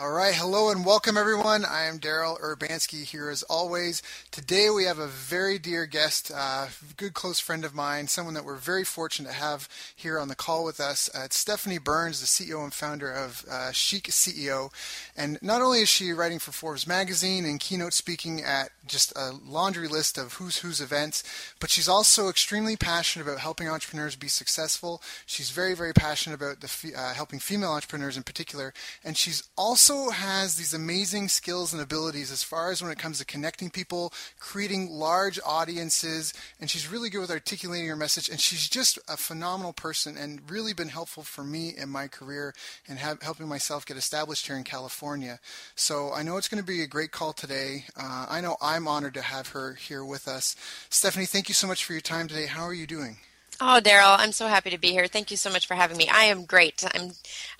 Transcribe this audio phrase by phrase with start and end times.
[0.00, 1.66] All right, hello and welcome everyone.
[1.66, 4.02] I am Daryl Urbanski here as always.
[4.30, 8.46] Today we have a very dear guest, uh, good close friend of mine, someone that
[8.46, 11.10] we're very fortunate to have here on the call with us.
[11.14, 14.72] Uh, it's Stephanie Burns, the CEO and founder of uh, Chic CEO.
[15.18, 19.32] And not only is she writing for Forbes magazine and keynote speaking at just a
[19.32, 21.22] laundry list of who's who's events,
[21.60, 25.02] but she's also extremely passionate about helping entrepreneurs be successful.
[25.26, 28.72] She's very, very passionate about the uh, helping female entrepreneurs in particular.
[29.04, 32.98] And she's also also has these amazing skills and abilities as far as when it
[32.98, 38.28] comes to connecting people, creating large audiences, and she's really good with articulating her message.
[38.28, 42.54] And she's just a phenomenal person and really been helpful for me in my career
[42.88, 45.40] and helping myself get established here in California.
[45.74, 47.84] So I know it's going to be a great call today.
[47.96, 50.54] Uh, I know I'm honored to have her here with us.
[50.88, 52.46] Stephanie, thank you so much for your time today.
[52.46, 53.18] How are you doing?
[53.62, 55.06] Oh, Daryl, I'm so happy to be here.
[55.06, 56.08] Thank you so much for having me.
[56.08, 56.82] I am great.
[56.94, 57.10] I'm,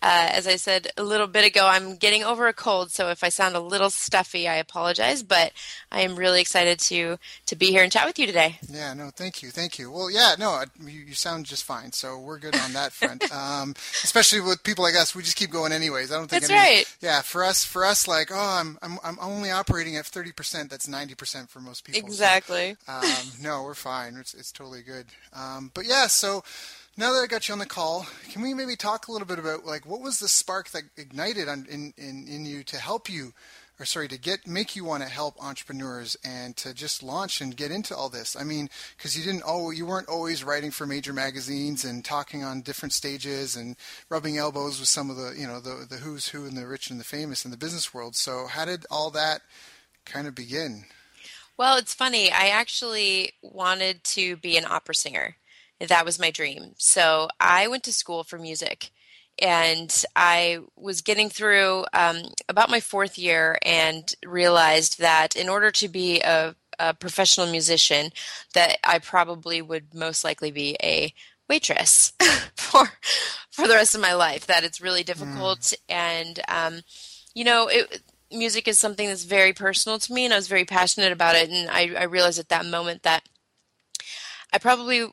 [0.02, 3.22] uh, as I said a little bit ago, I'm getting over a cold, so if
[3.22, 5.22] I sound a little stuffy, I apologize.
[5.22, 5.52] But
[5.92, 8.58] I am really excited to to be here and chat with you today.
[8.70, 9.90] Yeah, no, thank you, thank you.
[9.90, 13.30] Well, yeah, no, you, you sound just fine, so we're good on that front.
[13.34, 16.10] um, especially with people like us, we just keep going anyways.
[16.10, 16.96] I don't think that's any, right.
[17.02, 20.70] Yeah, for us, for us, like, oh, I'm I'm I'm only operating at thirty percent.
[20.70, 22.00] That's ninety percent for most people.
[22.00, 22.78] Exactly.
[22.86, 24.16] So, um, no, we're fine.
[24.16, 25.04] It's it's totally good.
[25.34, 26.44] Um, but yeah, so
[26.96, 29.40] now that I got you on the call, can we maybe talk a little bit
[29.40, 33.10] about like what was the spark that ignited on, in, in in you to help
[33.10, 33.32] you,
[33.80, 37.56] or sorry, to get make you want to help entrepreneurs and to just launch and
[37.56, 38.36] get into all this?
[38.36, 42.44] I mean, because you didn't oh you weren't always writing for major magazines and talking
[42.44, 43.74] on different stages and
[44.08, 46.88] rubbing elbows with some of the you know the the who's who and the rich
[46.88, 48.14] and the famous in the business world.
[48.14, 49.40] So how did all that
[50.04, 50.84] kind of begin?
[51.56, 52.30] Well, it's funny.
[52.30, 55.36] I actually wanted to be an opera singer
[55.80, 56.74] that was my dream.
[56.76, 58.90] So I went to school for music
[59.40, 65.70] and I was getting through um, about my fourth year and realized that in order
[65.72, 68.10] to be a, a, professional musician,
[68.54, 71.14] that I probably would most likely be a
[71.48, 72.12] waitress
[72.56, 72.90] for
[73.50, 74.46] for the rest of my life.
[74.46, 75.76] That it's really difficult, mm.
[75.88, 76.80] and um,
[77.34, 80.64] you know, it, music is something that's very personal to me, and I was very
[80.64, 81.50] passionate about it.
[81.50, 83.22] And I, I realized at that moment that
[84.52, 85.06] I probably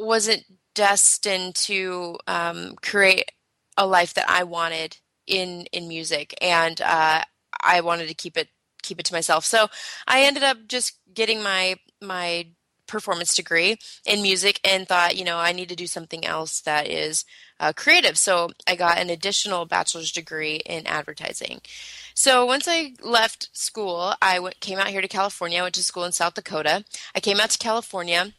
[0.00, 0.44] wasn't
[0.74, 3.30] destined to um, create
[3.76, 7.22] a life that I wanted in in music, and uh,
[7.62, 8.48] I wanted to keep it
[8.82, 9.44] keep it to myself.
[9.44, 9.68] So
[10.06, 12.46] I ended up just getting my my
[12.90, 16.88] performance degree in music and thought, you know, I need to do something else that
[16.88, 17.24] is
[17.60, 18.18] uh, creative.
[18.18, 21.60] So I got an additional bachelor's degree in advertising.
[22.14, 25.60] So once I left school, I came out here to California.
[25.60, 26.84] I went to school in South Dakota.
[27.14, 28.32] I came out to California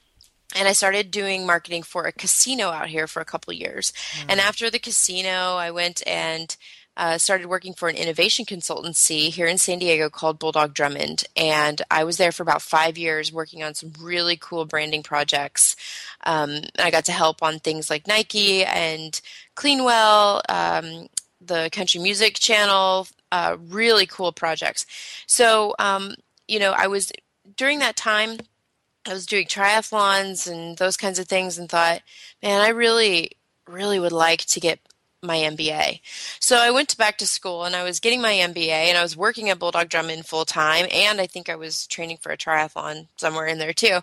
[0.56, 3.94] and I started doing marketing for a casino out here for a couple years.
[4.14, 4.26] Mm.
[4.30, 6.56] And after the casino, I went and
[6.98, 11.24] uh, started working for an innovation consultancy here in San Diego called Bulldog Drummond.
[11.38, 15.76] And I was there for about five years working on some really cool branding projects.
[16.26, 19.20] Um, I got to help on things like Nike and
[19.56, 21.08] Cleanwell, um,
[21.40, 24.86] the country music channel, uh, really cool projects.
[25.28, 26.16] So, um,
[26.48, 27.12] you know, I was
[27.56, 28.38] during that time
[29.08, 32.02] I was doing triathlons and those kinds of things and thought,
[32.44, 33.32] man, I really,
[33.68, 34.80] really would like to get
[35.24, 36.02] my MBA.
[36.40, 39.16] So I went back to school and I was getting my MBA and I was
[39.16, 43.08] working at Bulldog Drummond full time and I think I was training for a triathlon
[43.18, 44.00] somewhere in there too.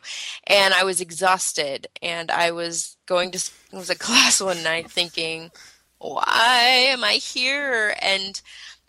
[0.46, 4.90] And I was exhausted and I was going to it was a class one night
[4.90, 5.50] thinking,
[5.98, 7.96] why am I here?
[8.00, 8.40] And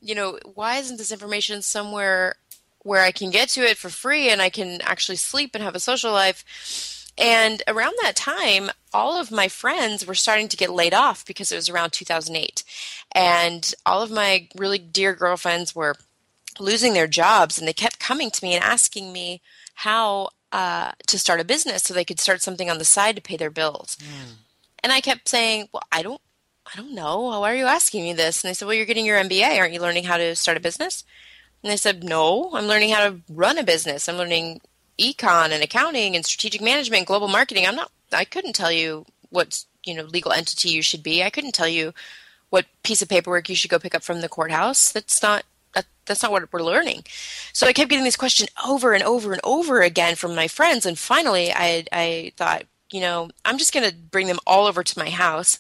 [0.02, 2.36] you know, why isn't this information somewhere
[2.84, 5.76] where I can get to it for free and I can actually sleep and have
[5.76, 7.06] a social life.
[7.18, 11.52] And around that time, all of my friends were starting to get laid off because
[11.52, 12.64] it was around 2008.
[13.14, 15.96] And all of my really dear girlfriends were
[16.60, 19.42] losing their jobs and they kept coming to me and asking me
[19.76, 23.22] how uh, to start a business so they could start something on the side to
[23.22, 23.98] pay their bills.
[23.98, 24.36] Mm.
[24.84, 26.22] And I kept saying, well, I don't,
[26.66, 27.20] I don't know.
[27.40, 28.44] Why are you asking me this?
[28.44, 29.58] And they said, well, you're getting your MBA.
[29.58, 31.04] Aren't you learning how to start a business?
[31.64, 34.08] And I said, No, I'm learning how to run a business.
[34.08, 34.62] I'm learning
[35.00, 37.66] econ and accounting and strategic management and global marketing.
[37.66, 41.24] I'm not I couldn't tell you what you know legal entity you should be.
[41.24, 41.94] I couldn't tell you
[42.50, 44.92] what piece of paperwork you should go pick up from the courthouse.
[44.92, 45.44] That's not
[45.76, 47.04] that, that's not what we're learning.
[47.54, 50.86] So I kept getting this question over and over and over again from my friends,
[50.86, 54.84] and finally I I thought, you know, I'm just going to bring them all over
[54.84, 55.60] to my house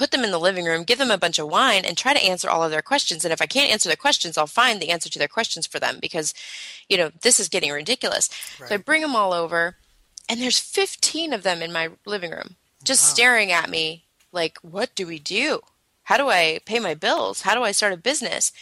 [0.00, 2.24] put them in the living room, give them a bunch of wine, and try to
[2.24, 3.22] answer all of their questions.
[3.22, 5.78] And if I can't answer their questions, I'll find the answer to their questions for
[5.78, 6.32] them because,
[6.88, 8.30] you know, this is getting ridiculous.
[8.58, 8.70] Right.
[8.70, 9.76] So I bring them all over,
[10.26, 13.14] and there's 15 of them in my living room just wow.
[13.14, 15.60] staring at me like, what do we do?
[16.04, 17.42] How do I pay my bills?
[17.42, 18.52] How do I start a business?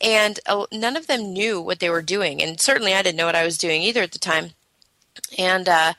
[0.00, 2.40] And uh, none of them knew what they were doing.
[2.40, 4.50] And certainly I didn't know what I was doing either at the time.
[5.36, 5.94] And uh,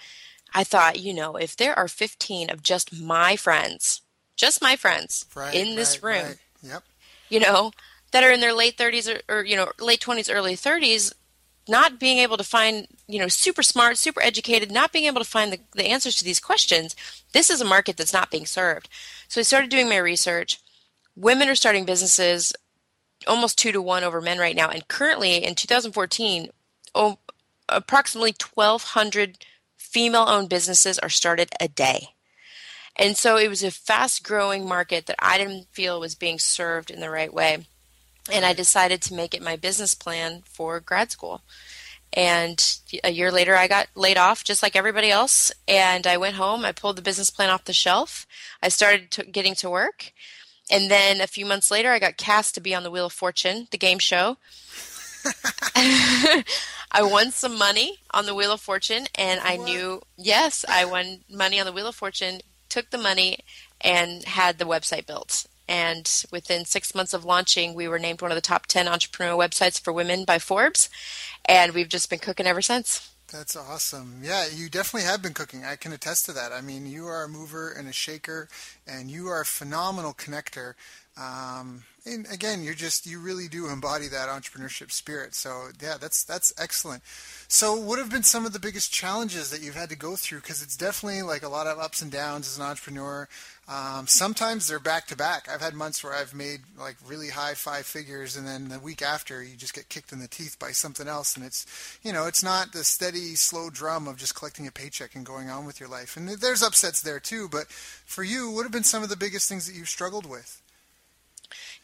[0.53, 4.03] I thought, you know, if there are 15 of just my friends
[4.39, 6.27] just my friends right, in this right, room.
[6.27, 6.37] Right.
[6.63, 6.83] Yep.
[7.29, 7.71] You know,
[8.11, 11.13] that are in their late 30s or, or, you know, late 20s, early 30s,
[11.67, 15.29] not being able to find, you know, super smart, super educated, not being able to
[15.29, 16.95] find the, the answers to these questions.
[17.33, 18.87] This is a market that's not being served.
[19.27, 20.59] So I started doing my research.
[21.15, 22.53] Women are starting businesses
[23.27, 24.69] almost two to one over men right now.
[24.69, 26.49] And currently in 2014,
[26.95, 27.17] oh,
[27.67, 29.37] approximately 1,200
[29.75, 32.09] female owned businesses are started a day.
[32.99, 36.91] And so it was a fast growing market that I didn't feel was being served
[36.91, 37.65] in the right way.
[38.31, 41.41] And I decided to make it my business plan for grad school.
[42.11, 42.61] And
[43.03, 45.49] a year later, I got laid off just like everybody else.
[45.65, 48.27] And I went home, I pulled the business plan off the shelf,
[48.61, 50.11] I started to getting to work.
[50.69, 53.13] And then a few months later, I got cast to be on the Wheel of
[53.13, 54.37] Fortune, the game show.
[56.91, 59.65] I won some money on the Wheel of Fortune, and I what?
[59.65, 63.39] knew, yes, I won money on the Wheel of Fortune, took the money
[63.81, 65.47] and had the website built.
[65.67, 69.37] And within six months of launching, we were named one of the top 10 entrepreneurial
[69.37, 70.89] websites for women by Forbes.
[71.45, 73.11] And we've just been cooking ever since.
[73.31, 74.21] That's awesome.
[74.23, 75.63] Yeah, you definitely have been cooking.
[75.63, 76.51] I can attest to that.
[76.51, 78.49] I mean, you are a mover and a shaker,
[78.87, 80.73] and you are a phenomenal connector.
[81.19, 85.35] Um, and again, you're just you really do embody that entrepreneurship spirit.
[85.35, 87.03] So yeah, that's that's excellent.
[87.49, 90.39] So what have been some of the biggest challenges that you've had to go through?
[90.39, 93.27] Because it's definitely like a lot of ups and downs as an entrepreneur.
[93.67, 95.49] Um, sometimes they're back to back.
[95.51, 99.01] I've had months where I've made like really high five figures, and then the week
[99.01, 101.67] after you just get kicked in the teeth by something else, and it's
[102.01, 105.49] you know it's not the steady, slow drum of just collecting a paycheck and going
[105.49, 106.15] on with your life.
[106.15, 107.49] And there's upsets there too.
[107.49, 110.61] But for you, what have been some of the biggest things that you've struggled with?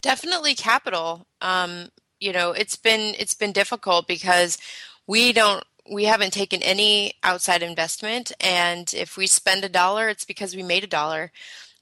[0.06, 1.25] Definitely capital.
[1.42, 4.60] Um, you know, it's been it's been difficult because
[5.07, 10.24] we don't we haven't taken any outside investment, and if we spend a dollar, it's
[10.24, 11.31] because we made a dollar.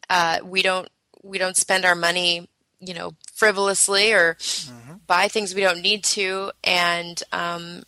[0.09, 0.87] Uh, we don't
[1.21, 2.47] we don't spend our money,
[2.79, 4.93] you know, frivolously or mm-hmm.
[5.05, 7.83] buy things we don't need to, and um,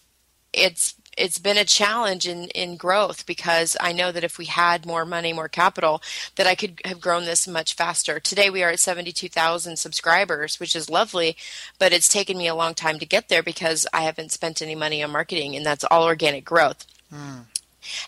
[0.51, 4.85] it's it's been a challenge in, in growth because I know that if we had
[4.85, 6.01] more money, more capital,
[6.35, 8.19] that I could have grown this much faster.
[8.19, 11.37] Today we are at 72,000 subscribers, which is lovely,
[11.79, 14.75] but it's taken me a long time to get there because I haven't spent any
[14.75, 16.85] money on marketing and that's all organic growth.
[17.13, 17.45] Mm.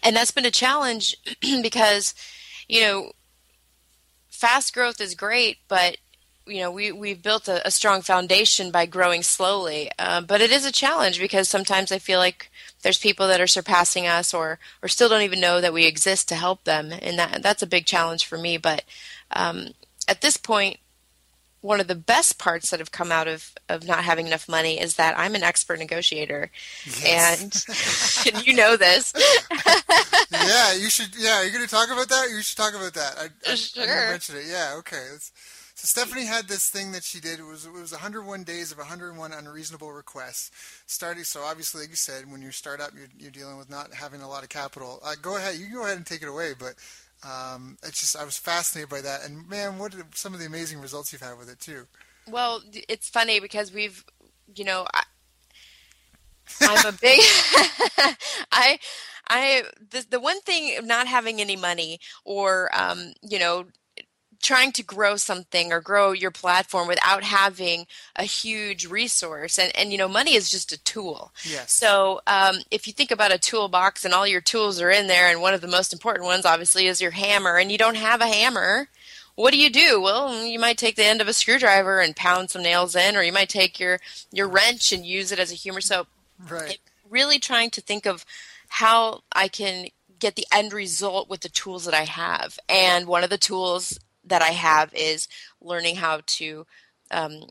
[0.03, 1.15] And that's been a challenge
[1.61, 2.13] because,
[2.67, 3.11] you know,
[4.29, 5.97] fast growth is great, but
[6.45, 10.49] you know we we've built a, a strong foundation by growing slowly uh, but it
[10.49, 12.49] is a challenge because sometimes i feel like
[12.83, 16.29] there's people that are surpassing us or or still don't even know that we exist
[16.29, 18.83] to help them and that that's a big challenge for me but
[19.31, 19.69] um,
[20.07, 20.79] at this point
[21.61, 24.79] one of the best parts that have come out of, of not having enough money
[24.79, 26.51] is that I'm an expert negotiator,
[27.01, 28.25] yes.
[28.25, 29.11] and, and you know this.
[30.31, 31.09] yeah, you should.
[31.17, 32.29] Yeah, you're going to talk about that.
[32.29, 33.15] You should talk about that.
[33.17, 33.83] I, I, sure.
[33.83, 34.45] I mentioned it.
[34.49, 35.07] Yeah, okay.
[35.77, 37.39] So Stephanie had this thing that she did.
[37.39, 40.49] It was it was 101 days of 101 unreasonable requests.
[40.87, 43.93] Starting so obviously, like you said, when you start up, you're, you're dealing with not
[43.93, 44.99] having a lot of capital.
[45.05, 46.53] Uh, go ahead, you can go ahead and take it away.
[46.57, 46.73] But
[47.23, 50.47] um, it's just I was fascinated by that, and man, what are some of the
[50.47, 51.85] amazing results you've had with it too.
[52.27, 54.03] Well, it's funny because we've,
[54.55, 55.03] you know, I,
[56.63, 57.19] I'm a big,
[58.51, 58.79] I,
[59.27, 63.65] I the the one thing of not having any money or um, you know
[64.41, 69.91] trying to grow something or grow your platform without having a huge resource and and
[69.91, 71.71] you know money is just a tool yes.
[71.71, 75.29] so um, if you think about a toolbox and all your tools are in there
[75.29, 78.21] and one of the most important ones obviously is your hammer and you don't have
[78.21, 78.87] a hammer
[79.35, 82.49] what do you do well you might take the end of a screwdriver and pound
[82.49, 83.99] some nails in or you might take your
[84.31, 86.07] your wrench and use it as a humor so
[86.49, 86.79] right
[87.09, 88.25] really trying to think of
[88.69, 89.87] how i can
[90.19, 92.59] get the end result with the tools that I have.
[92.67, 95.27] And one of the tools that I have is
[95.61, 96.65] learning how to
[97.11, 97.43] um,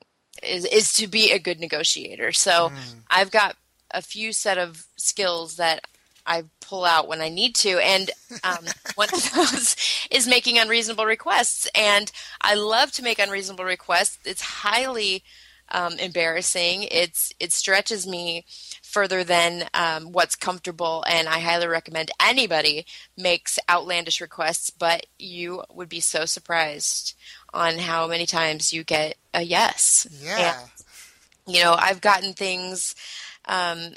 [0.42, 2.32] is is to be a good negotiator.
[2.32, 2.94] So mm.
[3.10, 3.56] I've got
[3.90, 5.86] a few set of skills that
[6.26, 8.10] I pull out when I need to, and
[8.42, 8.66] um,
[8.96, 9.76] one of those
[10.10, 11.68] is making unreasonable requests.
[11.74, 14.18] And I love to make unreasonable requests.
[14.24, 15.22] It's highly
[15.70, 16.84] um, embarrassing.
[16.90, 18.44] It's it stretches me
[18.82, 24.70] further than um, what's comfortable, and I highly recommend anybody makes outlandish requests.
[24.70, 27.14] But you would be so surprised
[27.52, 30.06] on how many times you get a yes.
[30.20, 30.54] Yeah.
[31.46, 32.94] And, you know, I've gotten things
[33.46, 33.94] um,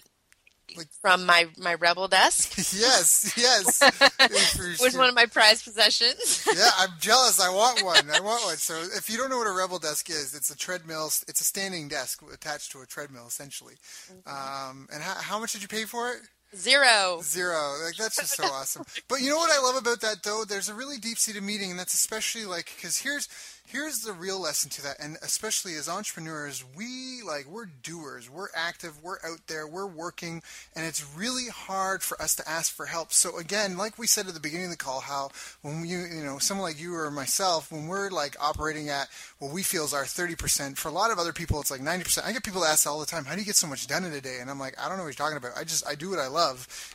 [0.78, 2.58] like, from my my rebel desk.
[2.58, 3.82] yes, yes.
[4.20, 6.48] it was one of my prized possessions.
[6.48, 7.40] yeah, I'm jealous.
[7.40, 8.10] I want one.
[8.12, 8.58] I want one.
[8.58, 11.08] So if you don't know what a rebel desk is, it's a treadmill.
[11.28, 13.76] It's a standing desk attached to a treadmill, essentially.
[14.12, 14.70] Mm-hmm.
[14.70, 16.22] Um, and how, how much did you pay for it?
[16.56, 17.20] Zero.
[17.22, 17.75] Zero.
[17.86, 18.84] Like that's just so awesome.
[19.08, 20.44] But you know what I love about that though?
[20.48, 23.27] There's a really deep seated meaning, and that's especially like because here's
[23.72, 28.27] here's the real lesson to that and especially as entrepreneurs we like we're doers.
[28.27, 29.03] We're active.
[29.03, 29.68] We're out there.
[29.68, 30.41] We're working.
[30.75, 33.13] And it's really hard for us to ask for help.
[33.13, 35.29] So again like we said at the beginning of the call how
[35.62, 39.53] when you you know someone like you or myself when we're like operating at what
[39.53, 42.32] we feel is our 30% for a lot of other people it's like 90% i
[42.32, 44.22] get people ask all the time how do you get so much done in a
[44.22, 44.39] day?
[44.41, 45.51] And i'm like i don't know what you're talking about.
[45.56, 46.38] I just i do what i love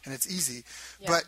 [0.05, 0.65] and it's easy
[1.01, 1.09] yeah.
[1.09, 1.25] but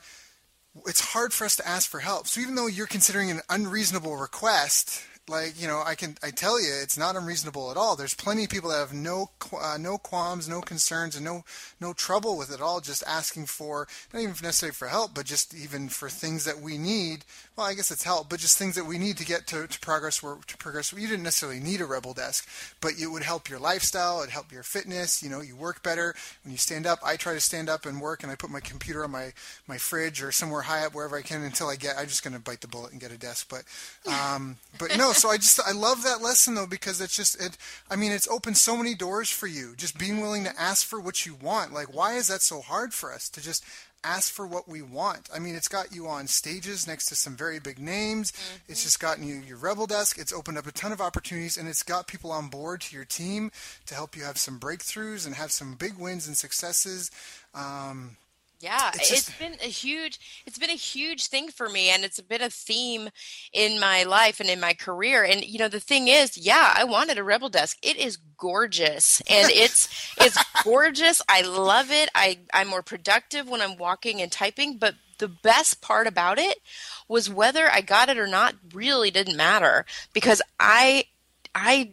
[0.86, 2.26] it's hard for us to ask for help.
[2.26, 6.60] So even though you're considering an unreasonable request, like you know i can i tell
[6.60, 9.28] you it's not unreasonable at all there's plenty of people that have no
[9.60, 11.42] uh, no qualms no concerns and no
[11.80, 15.52] no trouble with it all just asking for not even necessarily for help but just
[15.52, 17.24] even for things that we need
[17.56, 19.80] well i guess it's help but just things that we need to get to, to
[19.80, 22.48] progress where to progress you didn't necessarily need a rebel desk
[22.80, 26.14] but it would help your lifestyle it'd help your fitness you know you work better
[26.44, 28.60] when you stand up i try to stand up and work and i put my
[28.60, 29.32] computer on my
[29.66, 32.34] my fridge or somewhere high up wherever i can until i get i'm just going
[32.34, 33.64] to bite the bullet and get a desk but
[34.12, 37.56] um but no so I just I love that lesson though because it's just it.
[37.90, 39.74] I mean, it's opened so many doors for you.
[39.76, 41.72] Just being willing to ask for what you want.
[41.72, 43.64] Like, why is that so hard for us to just
[44.06, 45.28] ask for what we want.
[45.34, 48.30] I mean, it's got you on stages next to some very big names.
[48.30, 48.72] Mm-hmm.
[48.72, 50.16] It's just gotten you your Rebel Desk.
[50.18, 53.04] It's opened up a ton of opportunities, and it's got people on board to your
[53.04, 53.50] team
[53.86, 57.10] to help you have some breakthroughs and have some big wins and successes.
[57.54, 58.16] Um,
[58.60, 59.28] yeah, it's, just...
[59.28, 62.48] it's been a huge it's been a huge thing for me and it's been a
[62.48, 63.10] theme
[63.52, 65.24] in my life and in my career.
[65.24, 67.76] And you know, the thing is, yeah, I wanted a Rebel Desk.
[67.82, 71.20] It is gorgeous and it's it's gorgeous.
[71.28, 72.08] I love it.
[72.14, 76.58] I I'm more productive when I'm walking and typing, but the best part about it
[77.08, 81.04] was whether I got it or not really didn't matter because I
[81.54, 81.92] I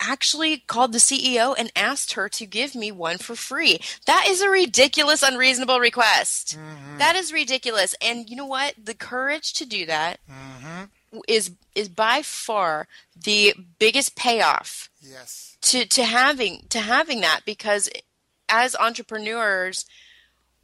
[0.00, 3.78] actually called the CEO and asked her to give me one for free.
[4.06, 6.58] That is a ridiculous, unreasonable request.
[6.58, 6.98] Mm-hmm.
[6.98, 7.94] That is ridiculous.
[8.00, 8.74] And you know what?
[8.82, 11.18] The courage to do that mm-hmm.
[11.28, 12.88] is is by far
[13.24, 14.90] the biggest payoff.
[15.00, 15.56] Yes.
[15.62, 17.88] To to having to having that because
[18.48, 19.86] as entrepreneurs,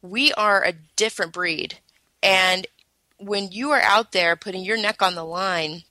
[0.03, 1.79] we are a different breed.
[2.23, 2.67] And
[3.19, 5.83] when you are out there putting your neck on the line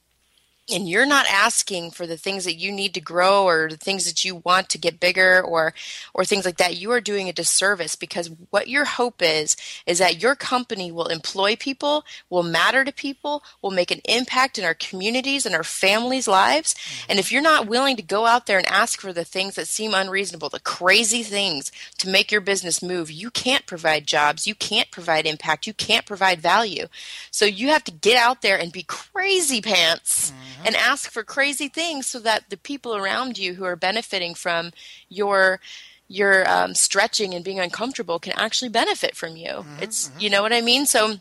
[0.72, 4.06] and you're not asking for the things that you need to grow or the things
[4.06, 5.74] that you want to get bigger or
[6.14, 10.00] or things like that you are doing a disservice because what your hope is is
[10.00, 14.66] that your company will employ people will matter to people will make an impact in
[14.66, 16.76] our communities and our families lives.
[17.10, 19.68] And if you're not willing to go out there and ask for the things that
[19.68, 24.56] seem unreasonable the crazy things to make your business move you can't provide jobs you
[24.56, 26.88] can't provide impact you can't provide value.
[27.30, 30.68] So you have to get out there and be crazy pants mm-hmm mm-hmm.
[30.68, 34.72] and ask for crazy things so that the people around you who are benefiting from
[35.10, 35.60] your
[36.08, 39.50] your um, stretching and being uncomfortable can actually benefit from you.
[39.50, 40.20] Mm-hmm, it's mm-hmm.
[40.20, 40.86] you know what I mean.
[40.86, 41.16] So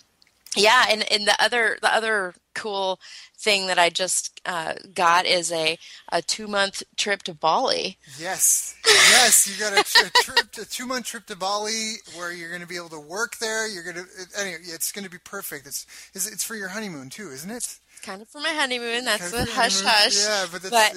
[0.57, 2.99] yeah, and and the other the other cool
[3.39, 5.79] thing that I just uh, got is a,
[6.13, 7.99] a two month trip to Bali.
[8.19, 12.51] Yes, yes, you got a, a trip, a two month trip to Bali where you're
[12.51, 13.69] going to be able to work there.
[13.69, 14.05] You're going to
[14.39, 15.67] anyway, it's going to be perfect.
[15.67, 17.79] It's it's for your honeymoon too, isn't it?
[18.03, 19.05] Kind of for my honeymoon.
[19.05, 20.25] That's kind the hush hush.
[20.25, 20.93] Yeah, but, but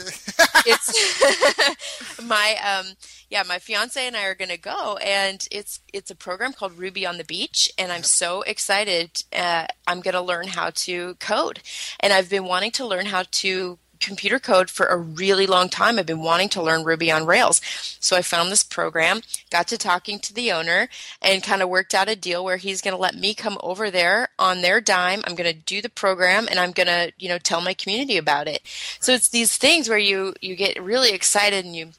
[0.66, 2.94] it's my um
[3.30, 6.78] yeah, my fiance and I are going to go, and it's it's a program called
[6.78, 9.24] Ruby on the Beach, and I'm so excited.
[9.36, 11.62] Uh, I'm going to learn how to code,
[12.00, 15.98] and I've been wanting to learn how to computer code for a really long time.
[15.98, 17.62] I've been wanting to learn Ruby on Rails.
[18.00, 20.90] So I found this program, got to talking to the owner,
[21.22, 23.90] and kind of worked out a deal where he's going to let me come over
[23.90, 25.22] there on their dime.
[25.26, 28.18] I'm going to do the program and I'm going to, you know, tell my community
[28.18, 28.62] about it.
[29.00, 31.90] So it's these things where you you get really excited and you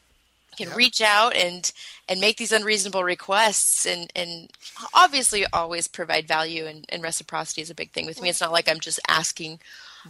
[0.56, 0.76] can yep.
[0.76, 1.72] reach out and
[2.08, 4.50] and make these unreasonable requests and and
[4.92, 8.52] obviously always provide value and, and reciprocity is a big thing with me it's not
[8.52, 9.58] like i'm just asking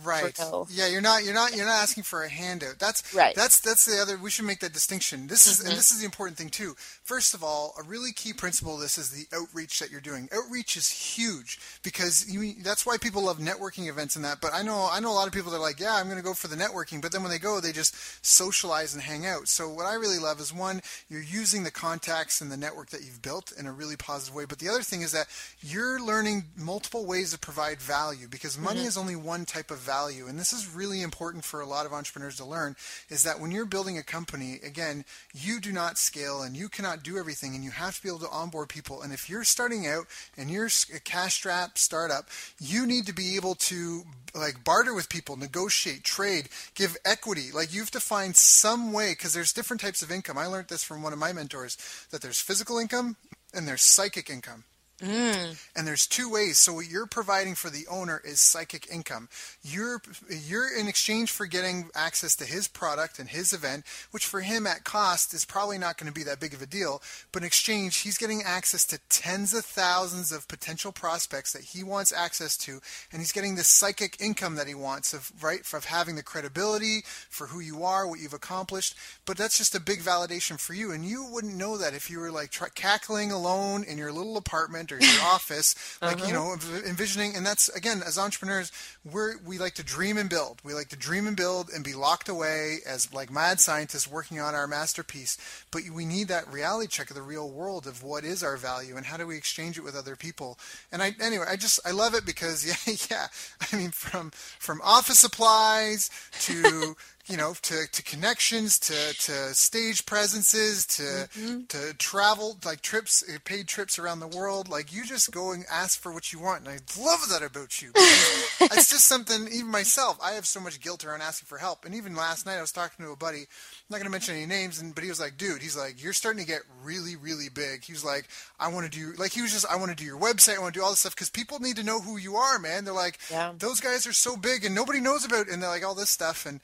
[0.03, 0.37] Right.
[0.39, 0.67] No.
[0.71, 2.79] Yeah, you're not you're not you're not asking for a handout.
[2.79, 3.35] That's right.
[3.35, 4.19] That's that's the other.
[4.19, 5.27] We should make that distinction.
[5.27, 5.69] This is mm-hmm.
[5.69, 6.75] and this is the important thing too.
[7.05, 10.29] First of all, a really key principle of this is the outreach that you're doing.
[10.33, 14.41] Outreach is huge because you, that's why people love networking events and that.
[14.41, 16.19] But I know I know a lot of people that are like, yeah, I'm going
[16.19, 19.27] to go for the networking, but then when they go, they just socialize and hang
[19.27, 19.49] out.
[19.49, 23.03] So what I really love is one, you're using the contacts and the network that
[23.03, 24.45] you've built in a really positive way.
[24.45, 25.27] But the other thing is that
[25.61, 28.89] you're learning multiple ways to provide value because money mm-hmm.
[28.89, 31.93] is only one type of value, and this is really important for a lot of
[31.93, 32.75] entrepreneurs to learn.
[33.09, 37.03] Is that when you're building a company, again, you do not scale and you cannot
[37.03, 39.03] do everything, and you have to be able to onboard people.
[39.03, 42.29] And if you're starting out and you're a cash strap startup,
[42.61, 44.03] you need to be able to
[44.35, 47.53] like barter with people, negotiate, trade, give equity.
[47.53, 50.39] Like you have to find some way because there's different types of income.
[50.39, 51.77] I learned this from one of my mentors
[52.11, 53.17] that there's physical income
[53.53, 54.65] and there's psychic income.
[55.01, 55.61] Mm.
[55.75, 56.59] And there's two ways.
[56.59, 59.29] So what you're providing for the owner is psychic income.
[59.61, 64.43] You're you're in exchange for getting access to his product and his event, which for
[64.43, 67.03] him at cost is probably not going to be that big of a deal.
[67.33, 71.83] But in exchange, he's getting access to tens of thousands of potential prospects that he
[71.83, 75.87] wants access to, and he's getting the psychic income that he wants of right of
[75.87, 78.95] having the credibility for who you are, what you've accomplished.
[79.25, 82.21] But that's just a big validation for you, and you wouldn't know that if you
[82.21, 86.27] were like tra- cackling alone in your little apartment or your office, like uh-huh.
[86.27, 87.37] you know, envisioning.
[87.37, 88.73] And that's again, as entrepreneurs,
[89.05, 90.61] we're we like to dream and build.
[90.65, 94.41] We like to dream and build and be locked away as like mad scientists working
[94.41, 95.37] on our masterpiece.
[95.71, 98.97] But we need that reality check of the real world of what is our value
[98.97, 100.59] and how do we exchange it with other people.
[100.93, 103.27] And I anyway, I just I love it because yeah, yeah.
[103.73, 106.11] I mean, from from office supplies
[106.43, 106.97] to
[107.27, 111.65] you know, to, to connections, to, to stage presences, to mm-hmm.
[111.69, 114.69] to travel like trips, uh, paid trips around the world.
[114.69, 117.81] Like you just go and ask for what you want, and I love that about
[117.81, 117.93] you.
[117.95, 119.49] it's just something.
[119.49, 121.87] Even myself, I have so much guilt around asking for help.
[121.87, 123.39] And even last night, I was talking to a buddy.
[123.41, 123.47] I'm
[123.89, 126.13] not going to mention any names, and but he was like, "Dude, he's like, you're
[126.13, 128.29] starting to get really, really big." He was like,
[128.61, 130.61] "I want to do like he was just, I want to do your website, I
[130.61, 132.85] want to do all this stuff because people need to know who you are, man.
[132.85, 133.53] They're like, yeah.
[133.59, 135.53] those guys are so big, and nobody knows about, it.
[135.53, 136.61] and they're like all this stuff and."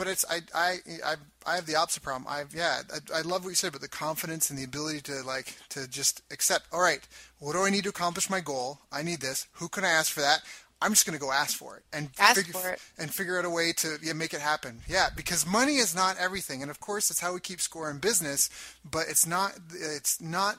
[0.00, 1.14] But it's I I I,
[1.46, 2.26] I have the opposite problem.
[2.26, 5.22] I yeah I, I love what you said about the confidence and the ability to
[5.22, 6.64] like to just accept.
[6.72, 7.06] All right,
[7.38, 8.78] what do I need to accomplish my goal?
[8.90, 9.46] I need this.
[9.54, 10.40] Who can I ask for that?
[10.80, 12.80] I'm just going to go ask for it and ask figure for it.
[12.96, 14.80] and figure out a way to yeah, make it happen.
[14.88, 17.98] Yeah, because money is not everything, and of course it's how we keep score in
[17.98, 18.48] business.
[18.90, 19.52] But it's not.
[19.70, 20.56] It's not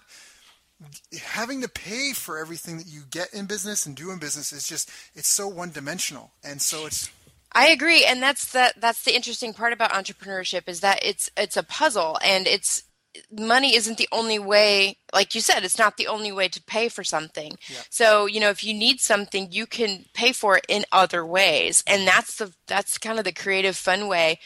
[1.19, 4.67] having to pay for everything that you get in business and do in business is
[4.67, 7.09] just it's so one dimensional, and so it's
[7.53, 11.57] I agree, and that's the that's the interesting part about entrepreneurship is that it's it's
[11.57, 12.83] a puzzle, and it's
[13.29, 14.97] money isn't the only way.
[15.13, 17.57] Like you said, it's not the only way to pay for something.
[17.69, 17.81] Yeah.
[17.89, 21.83] So you know, if you need something, you can pay for it in other ways,
[21.85, 24.39] and that's the that's kind of the creative, fun way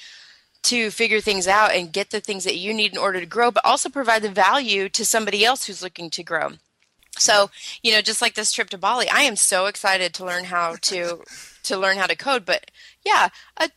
[0.63, 3.51] to figure things out and get the things that you need in order to grow,
[3.51, 6.53] but also provide the value to somebody else who's looking to grow.
[7.19, 7.51] So,
[7.83, 10.75] you know, just like this trip to Bali, I am so excited to learn how
[10.81, 11.21] to
[11.65, 12.71] to learn how to code, but
[13.05, 13.67] yeah, uh,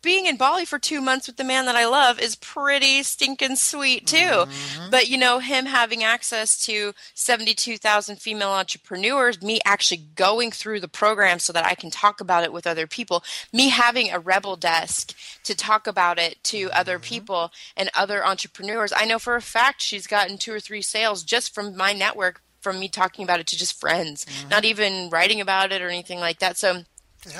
[0.00, 3.56] being in Bali for two months with the man that I love is pretty stinking
[3.56, 4.16] sweet too.
[4.16, 4.90] Mm-hmm.
[4.90, 10.88] But you know, him having access to 72,000 female entrepreneurs, me actually going through the
[10.88, 14.56] program so that I can talk about it with other people, me having a rebel
[14.56, 16.78] desk to talk about it to mm-hmm.
[16.78, 18.92] other people and other entrepreneurs.
[18.96, 22.40] I know for a fact she's gotten two or three sales just from my network
[22.60, 24.48] from me talking about it to just friends, mm-hmm.
[24.48, 26.56] not even writing about it or anything like that.
[26.56, 26.82] So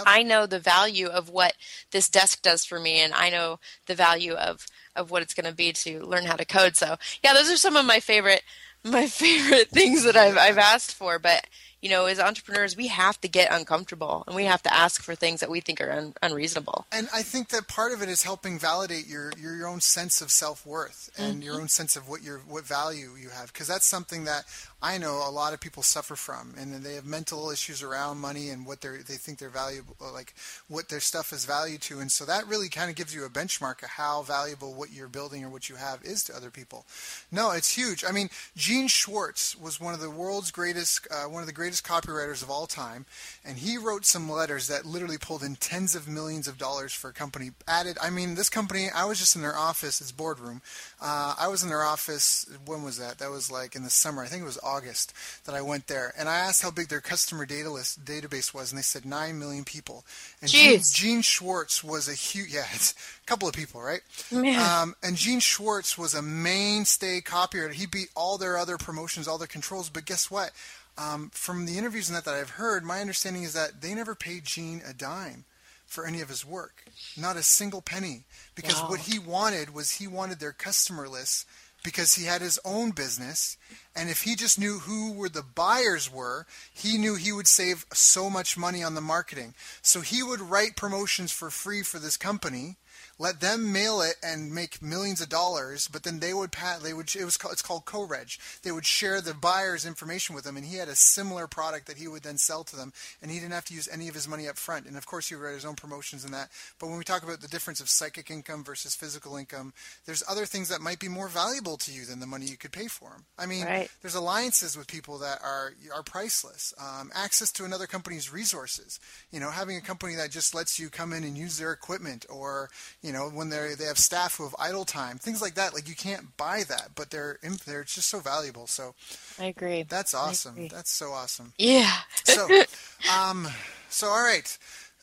[0.07, 1.55] I know the value of what
[1.91, 5.49] this desk does for me, and I know the value of of what it's going
[5.49, 6.77] to be to learn how to code.
[6.77, 8.43] So yeah, those are some of my favorite
[8.85, 11.19] my favorite things that I've I've asked for.
[11.19, 11.47] But
[11.83, 15.15] you know, as entrepreneurs, we have to get uncomfortable and we have to ask for
[15.15, 16.87] things that we think are un- unreasonable.
[16.91, 20.21] And I think that part of it is helping validate your your, your own sense
[20.21, 21.43] of self worth and mm-hmm.
[21.43, 24.45] your own sense of what your what value you have, because that's something that
[24.83, 28.51] I know a lot of people suffer from, and they have mental issues around money
[28.51, 30.35] and what they they think they're valuable, like
[30.69, 33.31] what their stuff is valued to, and so that really kind of gives you a
[33.31, 36.85] benchmark of how valuable what you're building or what you have is to other people.
[37.33, 38.05] No, it's huge.
[38.05, 41.85] I mean, Gene Schwartz was one of the world's greatest, uh, one of the greatest
[41.85, 43.07] copywriters of all time,
[43.45, 47.09] and he wrote some letters that literally pulled in tens of millions of dollars for
[47.09, 47.51] a company.
[47.67, 50.61] Added, I mean, this company, I was just in their office, its boardroom.
[51.01, 52.47] Uh, I was in their office.
[52.67, 53.19] When was that?
[53.19, 54.23] That was like in the summer.
[54.23, 55.13] I think it was August
[55.45, 58.71] that I went there, and I asked how big their customer data list database was,
[58.71, 60.05] and they said nine million people.
[60.41, 64.01] And Gene, Gene, Schwartz was a huge, yeah, it's a couple of people, right?
[64.31, 64.81] Yeah.
[64.83, 67.73] Um, and Gene Schwartz was a mainstay copywriter.
[67.73, 69.89] He beat all their other promotions, all their controls.
[69.89, 70.51] But guess what?
[70.99, 74.15] Um, from the interviews and that that I've heard, my understanding is that they never
[74.15, 75.45] paid Gene a dime
[75.87, 76.85] for any of his work.
[77.17, 78.25] Not a single penny.
[78.55, 78.91] Because wow.
[78.91, 81.47] what he wanted was he wanted their customer list
[81.87, 83.57] because he had his own business
[83.95, 86.45] and if he just knew who were the buyers were
[86.75, 89.55] he knew he would save so much money on the marketing.
[89.83, 92.75] So he would write promotions for free for this company
[93.19, 96.93] let them mail it and make millions of dollars, but then they would pat they
[96.93, 98.29] would it was called, it's called co-reg.
[98.63, 101.97] They would share the buyer's information with them, and he had a similar product that
[101.97, 104.29] he would then sell to them, and he didn't have to use any of his
[104.29, 104.87] money up front.
[104.87, 106.51] And of course, he would write his own promotions and that.
[106.79, 109.73] But when we talk about the difference of psychic income versus physical income,
[110.05, 112.73] there's other things that might be more valuable to you than the money you could
[112.73, 113.25] pay for them.
[113.39, 113.91] I mean, right.
[114.03, 116.75] there's alliances with people that are are priceless.
[116.79, 119.01] Um, access to another company's resources.
[119.31, 122.27] You know, having a company that just lets you come in and use their equipment,
[122.29, 122.71] or
[123.03, 125.75] you know, when they they have staff who have idle time, things like that.
[125.75, 128.67] Like you can't buy that, but they're they're just so valuable.
[128.67, 128.95] So
[129.39, 129.83] I agree.
[129.83, 130.55] That's awesome.
[130.55, 130.69] Agree.
[130.69, 131.53] That's so awesome.
[131.59, 131.93] Yeah.
[132.25, 132.49] so,
[133.15, 133.49] um,
[133.89, 134.57] so all right.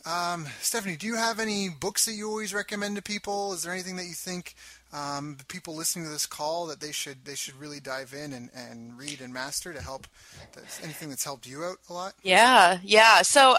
[0.06, 3.54] Um, Stephanie, do you have any books that you always recommend to people?
[3.54, 4.54] Is there anything that you think
[4.92, 8.50] um, people listening to this call that they should they should really dive in and,
[8.54, 10.06] and read and master to help
[10.84, 12.13] anything that's helped you out a lot?
[12.22, 13.22] Yeah, yeah.
[13.22, 13.56] So,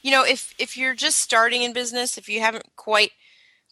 [0.00, 3.12] you know, if if you're just starting in business, if you haven't quite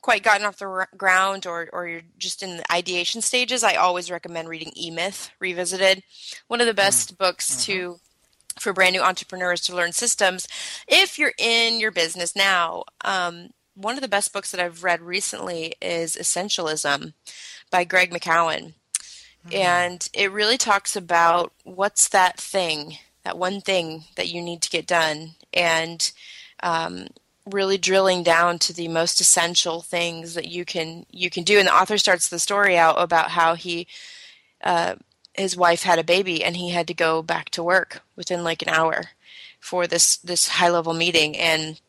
[0.03, 4.11] quite gotten off the ground or, or you're just in the ideation stages, I always
[4.11, 6.03] recommend reading E Myth Revisited.
[6.49, 7.25] One of the best mm-hmm.
[7.25, 7.73] books mm-hmm.
[7.73, 8.01] to
[8.59, 10.49] for brand new entrepreneurs to learn systems.
[10.89, 15.03] If you're in your business now, um, one of the best books that I've read
[15.03, 17.13] recently is Essentialism
[17.71, 18.73] by Greg McKeown.
[19.47, 19.55] Mm-hmm.
[19.55, 24.71] And it really talks about what's that thing, that one thing that you need to
[24.71, 25.33] get done.
[25.53, 26.11] And
[26.63, 27.09] um,
[27.47, 31.59] really drilling down to the most essential things that you can you can do.
[31.59, 33.87] And the author starts the story out about how he
[34.63, 34.97] uh,
[35.35, 38.63] his wife had a baby and he had to go back to work within like
[38.63, 39.05] an hour
[39.61, 41.37] for this this high level meeting.
[41.37, 41.81] And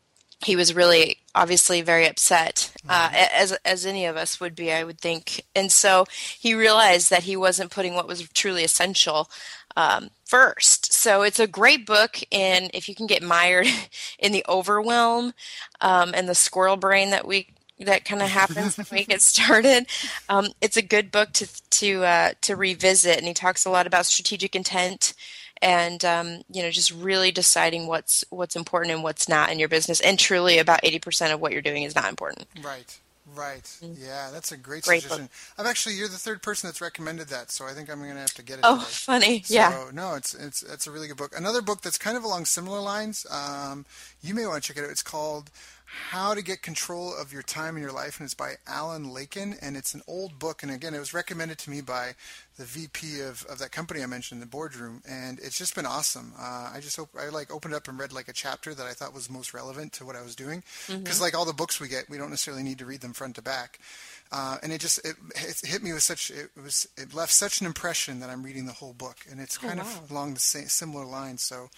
[0.44, 3.16] he was really obviously very upset uh, mm-hmm.
[3.36, 5.44] as as any of us would be i would think.
[5.56, 6.06] And so
[6.38, 9.30] he realized that he wasn't putting what was truly essential
[9.78, 10.92] um, first.
[10.92, 13.68] So it's a great book, and if you can get mired
[14.20, 15.34] in the overwhelm
[15.80, 17.48] um, and the squirrel brain that we
[17.80, 19.86] that kind of happens when we get started,
[20.30, 23.18] um, it's a good book to to uh, to revisit.
[23.18, 25.14] And he talks a lot about strategic intent
[25.62, 29.70] and um, you know just really deciding what's what's important and what's not in your
[29.70, 33.00] business and truly about 80% of what you're doing is not important right
[33.38, 33.64] Right.
[33.84, 33.98] Mm.
[34.00, 35.26] Yeah, that's a great, great suggestion.
[35.28, 35.32] Book.
[35.58, 38.20] I've actually you're the third person that's recommended that, so I think I'm going to
[38.20, 38.62] have to get it.
[38.64, 38.86] Oh, today.
[38.90, 39.42] funny.
[39.44, 39.90] So, yeah.
[39.94, 41.34] No, it's it's it's a really good book.
[41.38, 43.26] Another book that's kind of along similar lines.
[43.30, 43.86] Um,
[44.22, 44.92] you may want to check it out.
[44.92, 45.52] It's called
[46.10, 49.56] how to Get Control of Your Time in Your Life, and it's by Alan Lakein,
[49.62, 50.64] and it's an old book.
[50.64, 52.16] And again, it was recommended to me by
[52.58, 55.86] the VP of, of that company I mentioned in the boardroom, and it's just been
[55.86, 56.34] awesome.
[56.40, 58.94] Uh, I just op- I like opened up and read like a chapter that I
[58.94, 61.24] thought was most relevant to what I was doing, because mm-hmm.
[61.24, 63.42] like all the books we get, we don't necessarily need to read them front to
[63.42, 63.80] back.
[64.32, 67.62] Uh, and it just it, it, hit me with such it was it left such
[67.62, 70.00] an impression that I'm reading the whole book, and it's oh, kind oh, wow.
[70.04, 71.42] of along the same similar lines.
[71.42, 71.70] So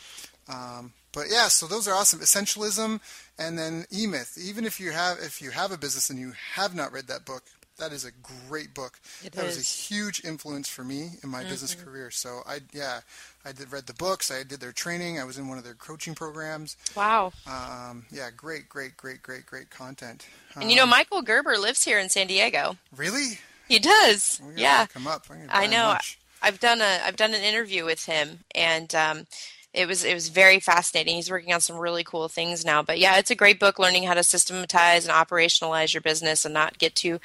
[0.49, 2.19] um, but yeah, so those are awesome.
[2.19, 2.99] Essentialism
[3.37, 4.37] and then E Myth.
[4.41, 7.25] Even if you have if you have a business and you have not read that
[7.25, 7.43] book,
[7.77, 8.11] that is a
[8.47, 8.99] great book.
[9.23, 9.57] It that is.
[9.57, 11.49] was a huge influence for me in my mm-hmm.
[11.49, 12.11] business career.
[12.11, 12.99] So I yeah,
[13.45, 14.31] I did read the books.
[14.31, 15.19] I did their training.
[15.19, 16.77] I was in one of their coaching programs.
[16.95, 17.31] Wow.
[17.47, 20.27] Um, yeah, great, great, great, great, great content.
[20.55, 22.77] And you know, um, Michael Gerber lives here in San Diego.
[22.95, 23.39] Really?
[23.67, 24.41] He does.
[24.55, 24.87] yeah.
[24.87, 25.25] Come up.
[25.49, 25.95] I know.
[26.41, 29.27] I've done a I've done an interview with him, and um,
[29.73, 31.15] it was it was very fascinating.
[31.15, 32.81] He's working on some really cool things now.
[32.81, 36.53] But yeah, it's a great book learning how to systematize and operationalize your business and
[36.53, 37.19] not get too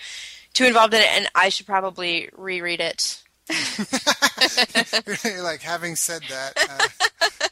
[0.52, 1.08] too involved in it.
[1.08, 3.22] And I should probably reread it.
[5.42, 6.52] like having said that.
[6.56, 6.88] Uh,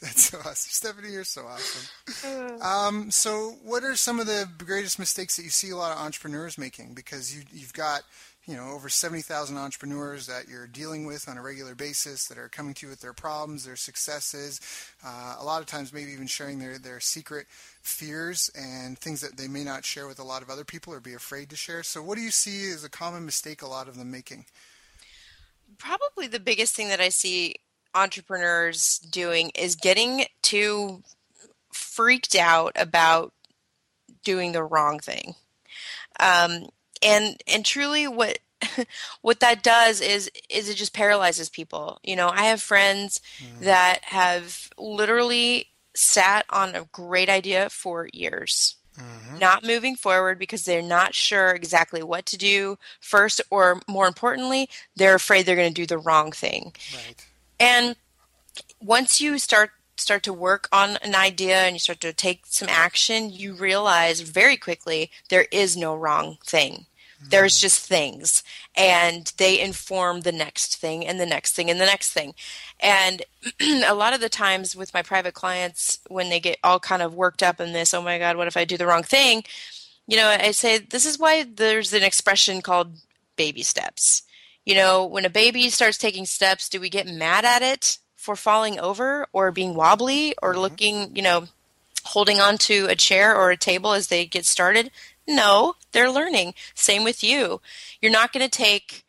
[0.00, 1.12] that's so awesome, Stephanie.
[1.12, 2.54] You're so awesome.
[2.62, 5.98] Um, so, what are some of the greatest mistakes that you see a lot of
[5.98, 6.94] entrepreneurs making?
[6.94, 8.02] Because you, you've got
[8.48, 12.48] you know over 70,000 entrepreneurs that you're dealing with on a regular basis that are
[12.48, 14.58] coming to you with their problems, their successes,
[15.04, 17.46] uh, a lot of times maybe even sharing their, their secret
[17.82, 20.98] fears and things that they may not share with a lot of other people or
[20.98, 21.82] be afraid to share.
[21.82, 24.46] So what do you see as a common mistake a lot of them making?
[25.76, 27.56] Probably the biggest thing that I see
[27.94, 31.02] entrepreneurs doing is getting too
[31.70, 33.34] freaked out about
[34.24, 35.34] doing the wrong thing.
[36.18, 36.68] Um,
[37.02, 38.38] and and truly what
[39.22, 43.60] what that does is is it just paralyzes people you know i have friends mm.
[43.60, 49.38] that have literally sat on a great idea for years mm-hmm.
[49.38, 54.68] not moving forward because they're not sure exactly what to do first or more importantly
[54.96, 57.26] they're afraid they're going to do the wrong thing right.
[57.60, 57.96] and
[58.80, 62.68] once you start start to work on an idea and you start to take some
[62.68, 66.86] action, you realize very quickly there is no wrong thing.
[67.20, 67.62] There's mm-hmm.
[67.62, 68.44] just things,
[68.76, 72.34] and they inform the next thing, and the next thing, and the next thing.
[72.78, 73.22] And
[73.60, 77.14] a lot of the times with my private clients, when they get all kind of
[77.14, 79.42] worked up in this, oh my God, what if I do the wrong thing?
[80.06, 82.98] You know, I say this is why there's an expression called
[83.36, 84.22] baby steps.
[84.64, 87.98] You know, when a baby starts taking steps, do we get mad at it
[88.28, 90.60] for falling over or being wobbly or mm-hmm.
[90.60, 91.46] looking, you know,
[92.04, 94.90] holding on to a chair or a table as they get started?
[95.26, 96.52] No, they're learning.
[96.74, 97.62] Same with you.
[98.02, 99.06] You're not going to take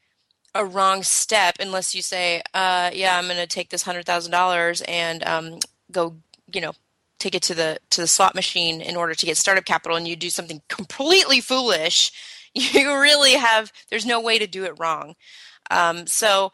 [0.55, 4.31] a wrong step unless you say, uh, "Yeah, I'm going to take this hundred thousand
[4.31, 5.59] dollars and um,
[5.91, 6.15] go,
[6.53, 6.71] you know,
[7.19, 10.07] take it to the to the slot machine in order to get startup capital," and
[10.07, 12.11] you do something completely foolish.
[12.55, 13.71] You really have.
[13.91, 15.15] There's no way to do it wrong.
[15.69, 16.51] Um, so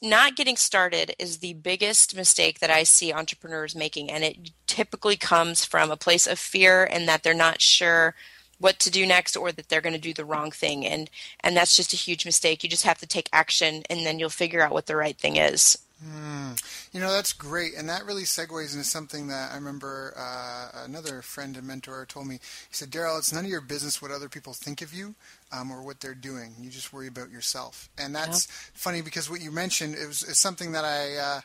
[0.00, 5.16] not getting started is the biggest mistake that I see entrepreneurs making, and it typically
[5.16, 8.14] comes from a place of fear and that they're not sure
[8.58, 11.08] what to do next or that they're going to do the wrong thing and
[11.40, 12.62] and that's just a huge mistake.
[12.62, 15.36] You just have to take action and then you'll figure out what the right thing
[15.36, 16.88] is mm.
[16.92, 21.22] you know that's great and that really segues into something that i remember uh, another
[21.22, 24.28] friend and mentor told me he said daryl it's none of your business what other
[24.28, 25.14] people think of you
[25.52, 29.40] um, or what they're doing you just worry about yourself and that's funny because what
[29.40, 31.40] you mentioned it was something that i uh,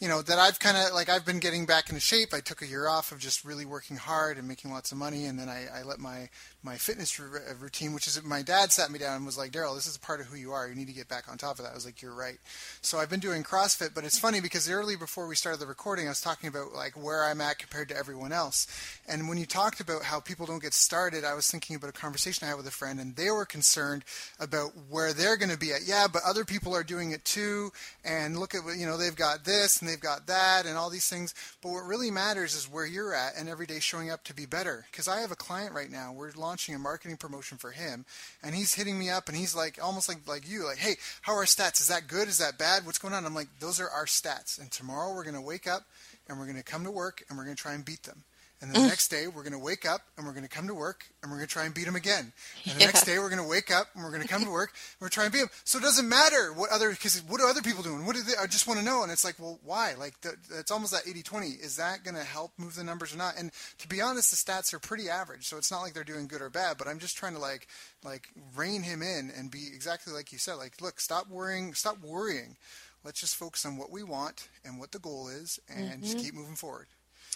[0.00, 2.34] you know that I've kind of like I've been getting back into shape.
[2.34, 5.26] I took a year off of just really working hard and making lots of money,
[5.26, 6.28] and then I, I let my
[6.64, 7.20] my fitness
[7.60, 10.00] routine, which is my dad sat me down and was like, Daryl, this is a
[10.00, 10.66] part of who you are.
[10.66, 11.72] You need to get back on top of that.
[11.72, 12.38] I was like, you're right.
[12.80, 16.06] So I've been doing CrossFit, but it's funny because early before we started the recording,
[16.06, 18.66] I was talking about like where I'm at compared to everyone else.
[19.06, 21.92] And when you talked about how people don't get started, I was thinking about a
[21.92, 24.04] conversation I had with a friend, and they were concerned
[24.40, 25.80] about where they're going to be at.
[25.86, 27.72] Yeah, but other people are doing it too,
[28.04, 30.88] and look at what you know they've got this and they've got that and all
[30.88, 31.34] these things.
[31.62, 34.46] But what really matters is where you're at and every day showing up to be
[34.46, 34.86] better.
[34.90, 36.12] Because I have a client right now.
[36.12, 38.04] We're launching a marketing promotion for him,
[38.42, 41.32] and he's hitting me up, and he's like, almost like like you, like, hey, how
[41.34, 41.80] are our stats?
[41.80, 42.28] Is that good?
[42.28, 42.86] Is that bad?
[42.86, 43.26] What's going on?
[43.26, 45.84] I'm like, those are our stats, and tomorrow we're to wake up
[46.28, 48.24] and we're to come to work and we're to try and beat them.
[48.64, 48.88] And the mm.
[48.88, 51.30] next day, we're going to wake up and we're going to come to work and
[51.30, 52.32] we're going to try and beat them again.
[52.64, 52.86] And the yeah.
[52.86, 55.04] next day, we're going to wake up and we're going to come to work and
[55.04, 55.50] we're trying to beat them.
[55.64, 58.06] So it doesn't matter what other, because what are other people doing?
[58.06, 59.02] What do they, I just want to know.
[59.02, 59.96] And it's like, well, why?
[59.98, 61.46] Like, the, it's almost that 80 20.
[61.48, 63.34] Is that going to help move the numbers or not?
[63.36, 63.50] And
[63.80, 65.44] to be honest, the stats are pretty average.
[65.44, 67.68] So it's not like they're doing good or bad, but I'm just trying to like,
[68.02, 70.54] like rein him in and be exactly like you said.
[70.54, 72.56] Like, look, stop worrying, stop worrying.
[73.04, 76.02] Let's just focus on what we want and what the goal is and mm-hmm.
[76.02, 76.86] just keep moving forward.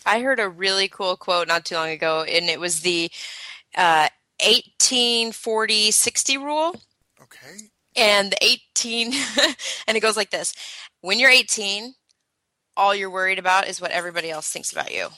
[0.06, 3.10] I heard a really cool quote not too long ago, and it was the
[3.76, 4.08] uh,
[4.40, 6.76] 1840 60 rule.
[7.20, 7.56] Okay.
[7.96, 9.12] And the 18,
[9.86, 10.54] and it goes like this
[11.00, 11.94] When you're 18,
[12.76, 15.08] all you're worried about is what everybody else thinks about you.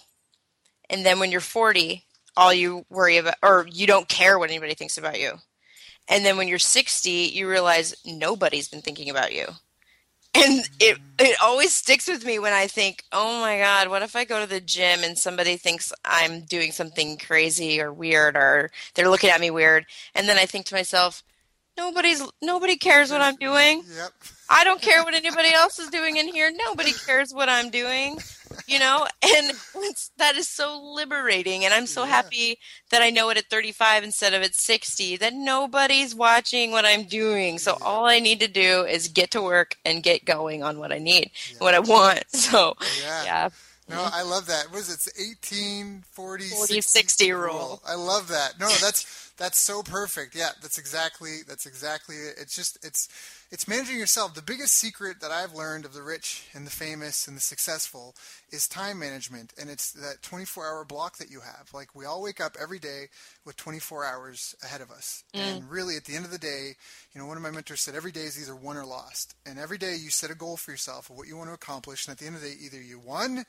[0.89, 2.05] And then when you're 40,
[2.37, 5.33] all you worry about, or you don't care what anybody thinks about you.
[6.09, 9.47] And then when you're 60, you realize nobody's been thinking about you
[10.35, 14.15] and it it always sticks with me when I think, "Oh my god, what if
[14.17, 18.71] I go to the gym and somebody thinks I'm doing something crazy or weird or
[18.95, 21.23] they're looking at me weird?" And then I think to myself,
[21.77, 23.85] "Nobody's nobody cares what I'm doing.
[23.89, 24.13] Yep.
[24.51, 26.51] I don't care what anybody else is doing in here.
[26.53, 28.19] Nobody cares what I'm doing."
[28.67, 29.53] you know and
[30.19, 32.11] that is so liberating and i'm so yeah.
[32.11, 32.59] happy
[32.91, 37.05] that i know it at 35 instead of at 60 that nobody's watching what i'm
[37.05, 37.87] doing so yeah.
[37.87, 40.99] all i need to do is get to work and get going on what i
[40.99, 41.59] need yeah.
[41.59, 43.49] what i want so yeah,
[43.89, 44.71] no, I love that.
[44.71, 47.43] Was it 18, 40, 40 60, 60 rule.
[47.43, 47.83] rule?
[47.85, 48.55] I love that.
[48.61, 50.35] No, that's that's so perfect.
[50.35, 52.35] Yeah, that's exactly that's exactly it.
[52.39, 53.09] It's just it's
[53.51, 54.35] it's managing yourself.
[54.35, 58.15] The biggest secret that I've learned of the rich and the famous and the successful
[58.51, 59.55] is time management.
[59.59, 61.71] And it's that 24 hour block that you have.
[61.73, 63.07] Like we all wake up every day
[63.47, 65.25] with 24 hours ahead of us.
[65.35, 65.41] Mm.
[65.41, 66.75] And really, at the end of the day,
[67.15, 69.35] you know, one of my mentors said every day is either won or lost.
[69.47, 72.07] And every day you set a goal for yourself of what you want to accomplish.
[72.07, 73.47] And at the end of the day, either you won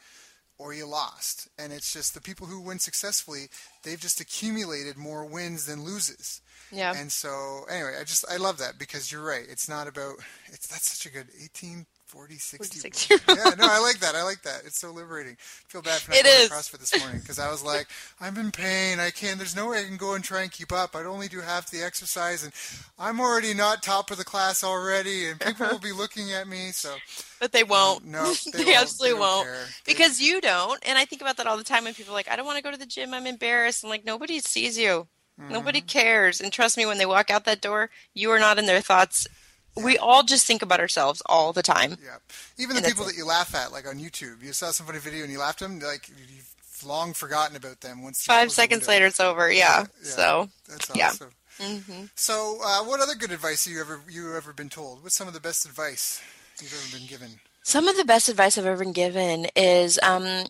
[0.62, 1.50] or you lost.
[1.58, 3.48] And it's just the people who win successfully,
[3.84, 6.42] they've just accumulated more wins than loses.
[6.72, 6.94] Yeah.
[6.96, 9.46] And so anyway, I just I love that because you're right.
[9.50, 10.16] It's not about
[10.48, 12.80] it's that's such a good 18 40 60.
[12.80, 14.16] 60 yeah, no, I like that.
[14.16, 14.64] I like that.
[14.66, 15.38] It's so liberating.
[15.40, 17.88] I feel bad for not going CrossFit this morning because I was like,
[18.20, 19.00] I'm in pain.
[19.00, 19.38] I can't.
[19.38, 20.94] There's no way I can go and try and keep up.
[20.94, 22.52] I'd only do half the exercise, and
[23.00, 26.72] I'm already not top of the class already, and people will be looking at me.
[26.72, 26.94] So,
[27.40, 28.04] but they won't.
[28.04, 29.66] Um, no, they, they absolutely they won't care.
[29.86, 30.86] because you don't.
[30.86, 32.58] And I think about that all the time when people are like, I don't want
[32.58, 33.14] to go to the gym.
[33.14, 33.86] I'm embarrassed.
[33.86, 35.08] I'm like, nobody sees you.
[35.40, 35.54] Mm-hmm.
[35.54, 36.42] Nobody cares.
[36.42, 39.28] And trust me, when they walk out that door, you are not in their thoughts
[39.76, 41.98] we all just think about ourselves all the time.
[42.04, 42.18] Yeah.
[42.58, 45.24] Even the people that you laugh at, like on YouTube, you saw some funny video
[45.24, 46.54] and you laughed at them, like you've
[46.86, 48.04] long forgotten about them.
[48.04, 49.52] Once five seconds later, it's over.
[49.52, 49.80] Yeah.
[49.80, 49.86] yeah.
[50.02, 51.30] So that's awesome.
[51.60, 51.68] Yeah.
[51.68, 52.06] Mm-hmm.
[52.16, 55.04] So, uh, what other good advice have you ever you ever been told?
[55.04, 56.22] What's some of the best advice
[56.60, 57.40] you've ever been given?
[57.64, 60.46] Some of the best advice I've ever been given is um,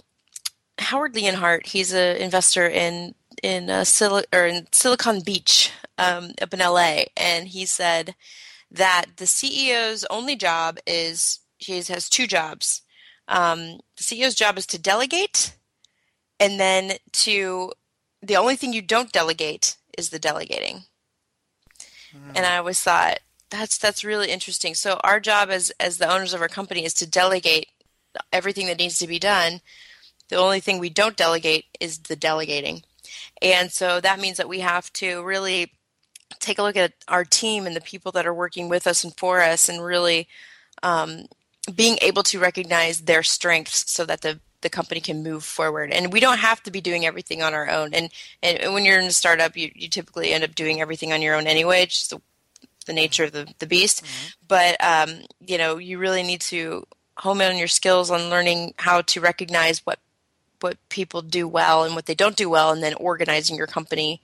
[0.80, 1.68] Howard Leonhardt.
[1.68, 7.04] He's an investor in in uh, Sil- or in Silicon Beach um, up in LA,
[7.18, 8.16] and he said
[8.72, 12.82] that the CEO's only job is he has two jobs.
[13.28, 15.56] Um, the CEO's job is to delegate,
[16.40, 17.72] and then to
[18.22, 20.84] the only thing you don't delegate is the delegating.
[22.14, 22.32] Mm.
[22.36, 24.74] And I always thought that's that's really interesting.
[24.74, 27.68] So our job as as the owners of our company is to delegate
[28.34, 29.62] everything that needs to be done.
[30.30, 32.84] The only thing we don't delegate is the delegating.
[33.42, 35.74] And so that means that we have to really
[36.40, 39.16] take a look at our team and the people that are working with us and
[39.18, 40.28] for us and really
[40.84, 41.26] um,
[41.74, 45.92] being able to recognize their strengths so that the the company can move forward.
[45.92, 47.94] And we don't have to be doing everything on our own.
[47.94, 48.10] And
[48.44, 51.36] and when you're in a startup you, you typically end up doing everything on your
[51.36, 52.22] own anyway it's just the,
[52.86, 54.04] the nature of the, the beast.
[54.04, 54.28] Mm-hmm.
[54.48, 56.86] but um, you know you really need to
[57.18, 60.00] home in on your skills on learning how to recognize what
[60.60, 64.22] what people do well and what they don't do well and then organizing your company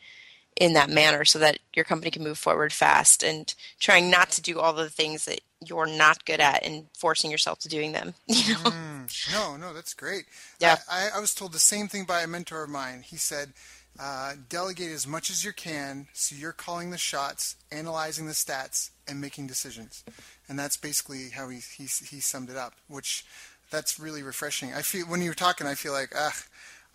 [0.58, 4.41] in that manner so that your company can move forward fast and trying not to
[4.41, 8.13] do all the things that you're not good at and forcing yourself to doing them
[8.28, 8.60] you know?
[8.60, 10.26] Mm, no no that's great.
[10.60, 10.78] Yeah.
[10.89, 13.04] I, I, was told the same thing by a mentor of mine.
[13.06, 13.54] He said
[14.00, 18.89] uh, delegate as much as you can so you're calling the shots analyzing the stats
[19.08, 20.04] and making decisions.
[20.50, 23.26] And that's basically how he, he, he summed it up which
[23.70, 24.74] that's really refreshing.
[24.74, 26.36] I feel when you were talking i feel like ah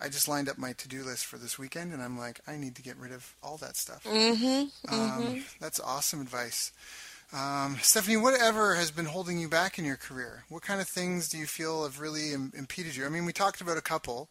[0.03, 2.75] I just lined up my to-do list for this weekend, and I'm like, I need
[2.75, 4.03] to get rid of all that stuff.
[4.03, 5.39] Mm-hmm, um, mm-hmm.
[5.61, 6.73] That's awesome advice.
[7.31, 10.43] Um, Stephanie, whatever has been holding you back in your career?
[10.49, 13.05] What kind of things do you feel have really Im- impeded you?
[13.05, 14.29] I mean, we talked about a couple,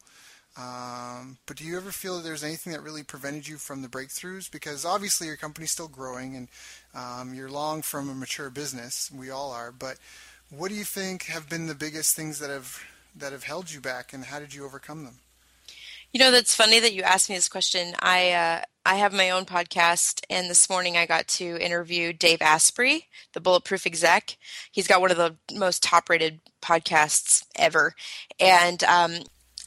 [0.55, 3.89] um, but do you ever feel that there's anything that really prevented you from the
[3.89, 4.49] breakthroughs?
[4.49, 6.47] Because obviously your company's still growing, and
[6.93, 9.11] um, you're long from a mature business.
[9.11, 9.97] We all are, but
[10.49, 12.79] what do you think have been the biggest things that have
[13.15, 15.15] that have held you back, and how did you overcome them?
[16.13, 17.95] You know, that's funny that you asked me this question.
[17.99, 22.39] I uh, I have my own podcast, and this morning I got to interview Dave
[22.39, 24.37] Asprey, the Bulletproof exec.
[24.71, 27.95] He's got one of the most top-rated podcasts ever,
[28.39, 29.13] and um,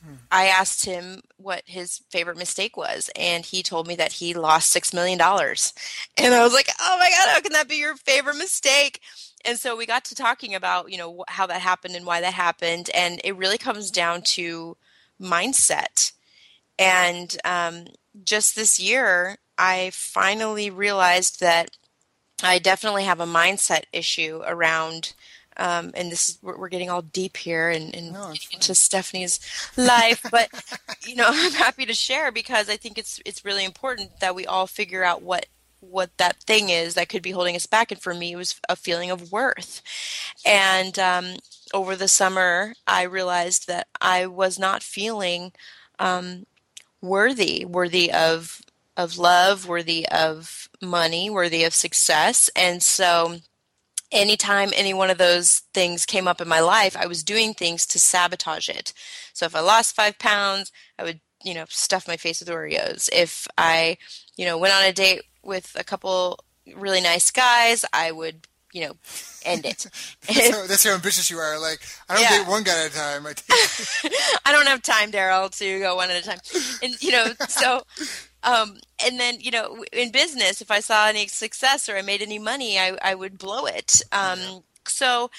[0.01, 0.15] hmm.
[0.31, 4.71] I asked him what his favorite mistake was, and he told me that he lost
[4.71, 5.75] six million dollars.
[6.17, 9.01] And I was like, "Oh my god, how can that be your favorite mistake?"
[9.45, 12.35] And so we got to talking about, you know, how that happened and why that
[12.35, 14.77] happened, and it really comes down to
[15.21, 16.13] mindset
[16.79, 17.87] and um,
[18.25, 21.71] just this year, I finally realized that
[22.43, 25.15] I definitely have a mindset issue around.
[25.59, 29.41] Um, and this is we're, getting all deep here and, and no, into Stephanie's
[29.75, 30.51] life, but
[31.07, 34.45] you know I'm happy to share because I think it's it's really important that we
[34.45, 35.47] all figure out what
[35.81, 37.91] what that thing is that could be holding us back.
[37.91, 39.83] And for me, it was a feeling of worth.
[40.45, 41.37] And um,
[41.73, 45.53] over the summer, I realized that I was not feeling
[45.99, 46.47] um,
[47.03, 48.63] worthy, worthy of
[48.97, 52.49] of love, worthy of money, worthy of success.
[52.57, 53.37] And so
[54.11, 57.85] anytime any one of those things came up in my life, I was doing things
[57.87, 58.93] to sabotage it.
[59.35, 63.11] So if I lost five pounds, I would, you know, stuff my face with Oreos.
[63.13, 63.99] If I,
[64.37, 66.41] you know, went on a date with a couple
[66.75, 68.97] really nice guys, I would you know,
[69.47, 69.87] end it.
[70.29, 71.59] that's, how, that's, how, ambitious you are.
[71.59, 72.39] Like, I don't yeah.
[72.41, 73.27] date one guy at a time.
[73.27, 73.33] I,
[74.45, 76.41] I don't have time, Daryl, to go one at a time.
[76.83, 77.85] And, you know, so,
[78.43, 82.21] um, and then, you know, in business, if I saw any success or I made
[82.21, 84.03] any money, I, I would blow it.
[84.13, 84.59] Um, yeah.
[84.89, 85.31] So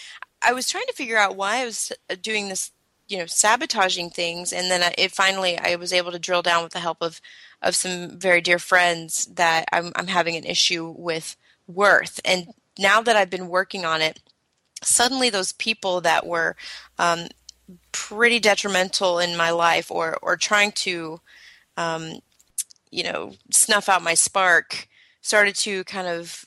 [0.41, 2.71] I was trying to figure out why I was uh, doing this,
[3.07, 4.51] you know, sabotaging things.
[4.51, 7.21] And then it finally, I was able to drill down with the help of,
[7.61, 12.47] of some very dear friends that I'm, I'm having an issue with worth and
[12.79, 14.19] now that I've been working on it,
[14.83, 16.55] suddenly those people that were
[16.99, 17.27] um,
[17.91, 21.19] pretty detrimental in my life or, or trying to,
[21.75, 22.19] um,
[22.91, 24.87] you know, snuff out my spark
[25.21, 26.45] started to kind of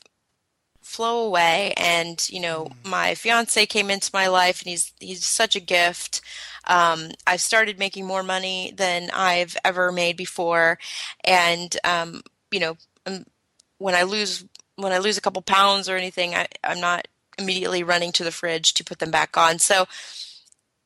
[0.81, 2.89] flow away and you know mm.
[2.89, 6.21] my fiance came into my life and he's he's such a gift
[6.67, 10.77] um, i've started making more money than i've ever made before
[11.23, 12.21] and um,
[12.51, 12.75] you know
[13.05, 13.23] um,
[13.77, 14.43] when i lose
[14.75, 17.07] when I lose a couple pounds or anything, I, I'm not
[17.37, 19.59] immediately running to the fridge to put them back on.
[19.59, 19.85] So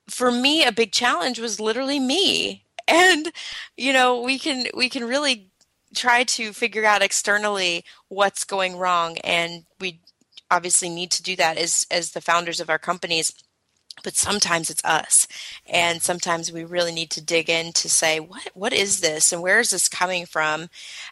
[0.09, 2.61] for me, a big challenge was literally me.
[2.87, 3.31] And,
[3.75, 5.49] you know, we can, we can really
[5.95, 9.17] try to figure out externally what's going wrong.
[9.23, 10.01] And we,
[10.51, 13.33] obviously need to do that as as the founders of our companies
[14.05, 15.27] but sometimes it's us.
[15.67, 19.33] And sometimes we really need to dig in to say what what is this?
[19.33, 20.69] And where is this coming from?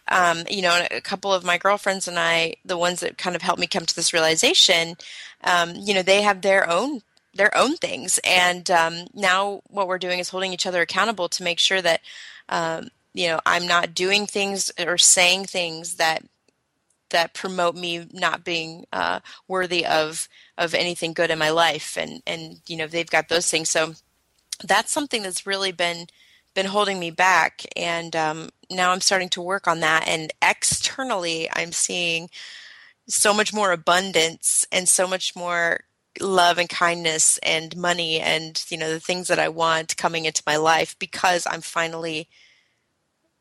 [0.08, 3.42] Um, you know a couple of my girlfriends and i the ones that kind of
[3.42, 4.96] helped me come to this realization
[5.44, 7.02] um, you know they have their own
[7.36, 8.20] their own things.
[8.24, 12.02] And um, now what we're doing is holding each other accountable to make sure that
[12.50, 16.24] um, you know i'm not doing things or saying things that
[17.14, 22.22] that promote me not being uh, worthy of of anything good in my life and
[22.28, 23.70] and you know they've got those things.
[23.70, 23.94] So
[24.64, 26.08] that's something that's really been
[26.54, 30.06] been holding me back and um, now i'm starting to work on that.
[30.08, 32.30] And externally i'm seeing
[33.08, 35.82] so much more abundance and so much more
[36.20, 40.44] love and kindness and money and you know the things that i want coming into
[40.46, 42.28] my life because i'm finally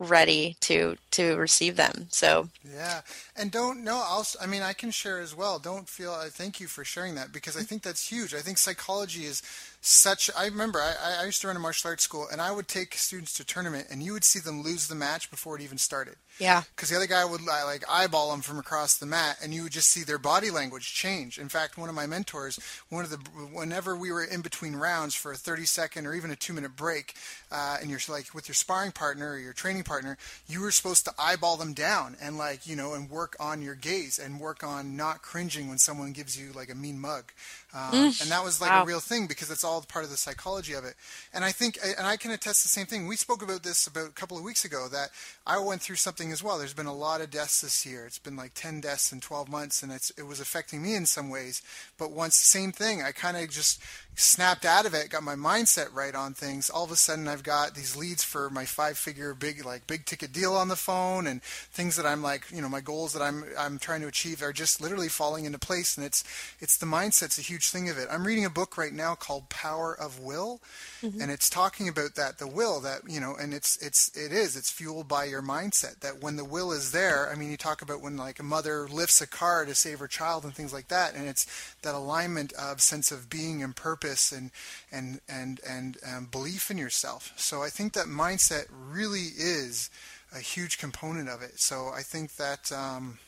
[0.08, 2.06] ready to to receive them.
[2.10, 3.02] So yeah
[3.36, 6.60] and don't no i'll i mean i can share as well don't feel i thank
[6.60, 9.42] you for sharing that because i think that's huge i think psychology is
[9.80, 12.68] such i remember I, I used to run a martial arts school and i would
[12.68, 15.78] take students to tournament and you would see them lose the match before it even
[15.78, 16.62] started yeah.
[16.74, 19.72] Because the other guy would like eyeball them from across the mat, and you would
[19.72, 21.38] just see their body language change.
[21.38, 22.58] In fact, one of my mentors,
[22.88, 23.16] one of the,
[23.52, 26.74] whenever we were in between rounds for a 30 second or even a two minute
[26.74, 27.14] break,
[27.50, 30.16] uh, and you're like with your sparring partner or your training partner,
[30.48, 33.74] you were supposed to eyeball them down and like you know and work on your
[33.74, 37.32] gaze and work on not cringing when someone gives you like a mean mug.
[37.74, 38.20] Um, mm.
[38.20, 38.82] And that was like wow.
[38.82, 40.94] a real thing because it's all part of the psychology of it.
[41.32, 43.06] And I think, and I can attest the same thing.
[43.06, 45.08] We spoke about this about a couple of weeks ago that
[45.46, 46.58] I went through something as well.
[46.58, 48.04] There's been a lot of deaths this year.
[48.06, 51.06] It's been like 10 deaths in 12 months, and it's it was affecting me in
[51.06, 51.62] some ways.
[51.98, 53.02] But once, same thing.
[53.02, 53.82] I kind of just
[54.14, 56.68] snapped out of it, got my mindset right on things.
[56.68, 60.32] All of a sudden, I've got these leads for my five-figure big like big ticket
[60.32, 63.44] deal on the phone, and things that I'm like, you know, my goals that I'm
[63.58, 65.96] I'm trying to achieve are just literally falling into place.
[65.96, 66.22] And it's
[66.60, 68.08] it's the mindset's a huge thing of it.
[68.10, 70.60] I'm reading a book right now called Power of Will,
[71.02, 71.20] mm-hmm.
[71.20, 74.56] and it's talking about that the will that you know, and it's it's it is
[74.56, 76.00] it's fueled by your mindset.
[76.00, 78.88] That when the will is there, I mean, you talk about when like a mother
[78.88, 81.46] lifts a car to save her child and things like that, and it's
[81.82, 84.50] that alignment of sense of being and purpose purpose and
[84.90, 87.32] and and and um, belief in yourself.
[87.36, 89.90] So I think that mindset really is
[90.34, 91.60] a huge component of it.
[91.60, 93.18] So I think that um,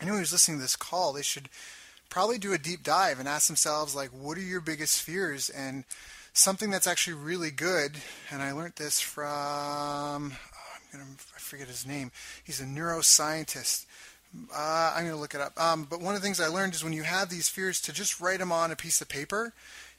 [0.00, 1.48] anyone who's listening to this call, they should
[2.12, 5.84] probably do a deep dive and ask themselves like, what are your biggest fears and
[6.32, 7.92] something that's actually really good.
[8.30, 12.10] And I learned this from oh, I'm gonna I forget his name.
[12.44, 13.86] He's a neuroscientist.
[14.54, 15.58] Uh, I'm to look it up.
[15.60, 17.92] Um, but one of the things I learned is when you have these fears, to
[17.92, 19.52] just write them on a piece of paper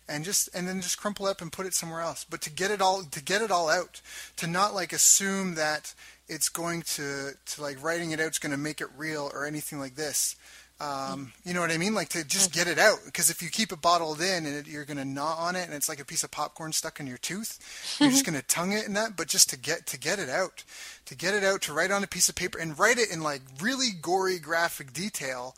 [0.10, 2.70] and just and then just crumple up and put it somewhere else but to get
[2.70, 4.02] it all to get it all out
[4.36, 5.94] to not like assume that
[6.28, 9.46] it's going to to like writing it out is going to make it real or
[9.46, 10.36] anything like this
[10.80, 11.32] um, mm.
[11.46, 11.94] you know what I mean?
[11.94, 12.60] Like to just mm-hmm.
[12.60, 15.06] get it out because if you keep it bottled in and it, you're going to
[15.06, 17.60] gnaw on it and it's like a piece of popcorn stuck in your tooth,
[18.00, 18.34] you're just mm-hmm.
[18.34, 19.16] going to tongue it in that.
[19.16, 20.64] But just to get to get it out,
[21.06, 23.22] to get it out, to write on a piece of paper and write it in
[23.22, 25.56] like really gory graphic detail,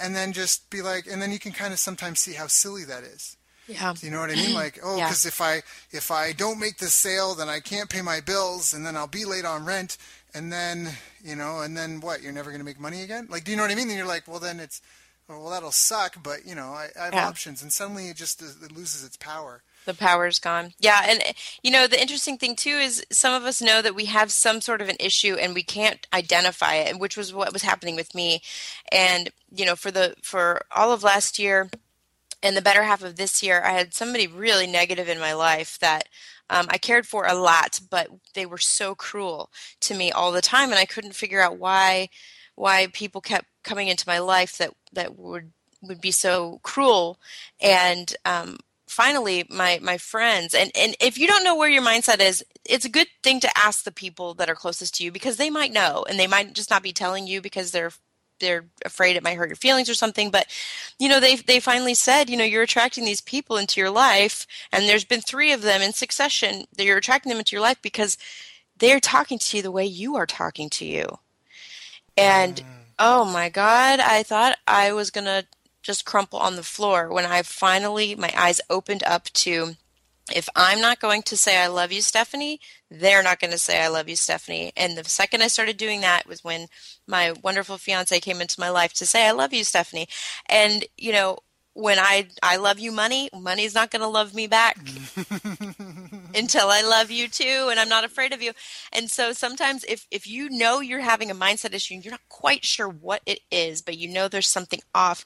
[0.00, 2.84] and then just be like, and then you can kind of sometimes see how silly
[2.84, 3.36] that is.
[3.66, 3.94] Yeah.
[4.00, 4.54] You know what I mean?
[4.54, 5.28] Like, oh, because yeah.
[5.28, 8.84] if I if I don't make this sale, then I can't pay my bills, and
[8.84, 9.96] then I'll be late on rent,
[10.34, 10.90] and then
[11.24, 12.22] you know, and then what?
[12.22, 13.28] You're never going to make money again?
[13.30, 13.88] Like, do you know what I mean?
[13.88, 14.80] And you're like, well, then it's
[15.30, 17.28] oh, well, that'll suck, but you know, I, I have yeah.
[17.28, 19.62] options, and suddenly it just it loses its power.
[19.86, 20.74] The power's gone.
[20.78, 21.22] Yeah, and
[21.62, 24.60] you know the interesting thing too is some of us know that we have some
[24.60, 28.14] sort of an issue and we can't identify it, which was what was happening with
[28.14, 28.42] me.
[28.92, 31.70] And you know, for the for all of last year,
[32.42, 35.78] and the better half of this year, I had somebody really negative in my life
[35.80, 36.08] that
[36.50, 39.50] um, I cared for a lot, but they were so cruel
[39.82, 42.08] to me all the time, and I couldn't figure out why
[42.56, 47.18] why people kept coming into my life that that would would be so cruel.
[47.60, 52.20] And um, finally, my my friends, and and if you don't know where your mindset
[52.20, 55.36] is, it's a good thing to ask the people that are closest to you because
[55.36, 57.92] they might know, and they might just not be telling you because they're
[58.40, 60.46] they're afraid it might hurt your feelings or something but
[60.98, 64.46] you know they they finally said you know you're attracting these people into your life
[64.72, 67.80] and there's been 3 of them in succession that you're attracting them into your life
[67.82, 68.18] because
[68.76, 71.06] they're talking to you the way you are talking to you
[72.16, 72.64] and mm.
[72.98, 75.46] oh my god i thought i was going to
[75.82, 79.76] just crumple on the floor when i finally my eyes opened up to
[80.34, 82.60] if I'm not going to say I love you, Stephanie,
[82.90, 84.72] they're not going to say I love you, Stephanie.
[84.76, 86.66] And the second I started doing that was when
[87.06, 90.08] my wonderful fiance came into my life to say I love you, Stephanie.
[90.48, 91.38] And you know,
[91.74, 94.76] when I I love you money, money's not going to love me back.
[96.34, 98.52] until I love you too and I'm not afraid of you.
[98.92, 102.28] And so sometimes if if you know you're having a mindset issue and you're not
[102.28, 105.24] quite sure what it is, but you know there's something off,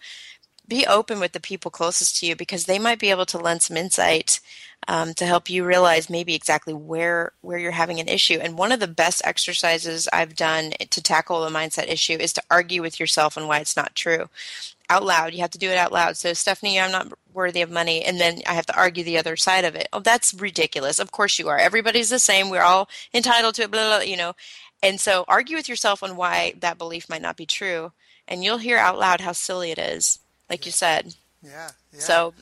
[0.66, 3.62] be open with the people closest to you because they might be able to lend
[3.62, 4.40] some insight
[4.88, 8.38] um, to help you realize maybe exactly where where you're having an issue.
[8.40, 12.42] And one of the best exercises I've done to tackle a mindset issue is to
[12.50, 14.28] argue with yourself on why it's not true
[14.90, 15.32] out loud.
[15.32, 16.16] You have to do it out loud.
[16.16, 18.04] So, Stephanie, I'm not worthy of money.
[18.04, 19.88] And then I have to argue the other side of it.
[19.92, 20.98] Oh, that's ridiculous.
[20.98, 21.58] Of course you are.
[21.58, 22.50] Everybody's the same.
[22.50, 24.34] We're all entitled to it, blah, blah, blah, you know.
[24.82, 27.92] And so argue with yourself on why that belief might not be true.
[28.28, 30.18] And you'll hear out loud how silly it is,
[30.48, 30.66] like yeah.
[30.66, 31.14] you said.
[31.42, 31.70] Yeah.
[31.92, 32.00] yeah.
[32.00, 32.34] So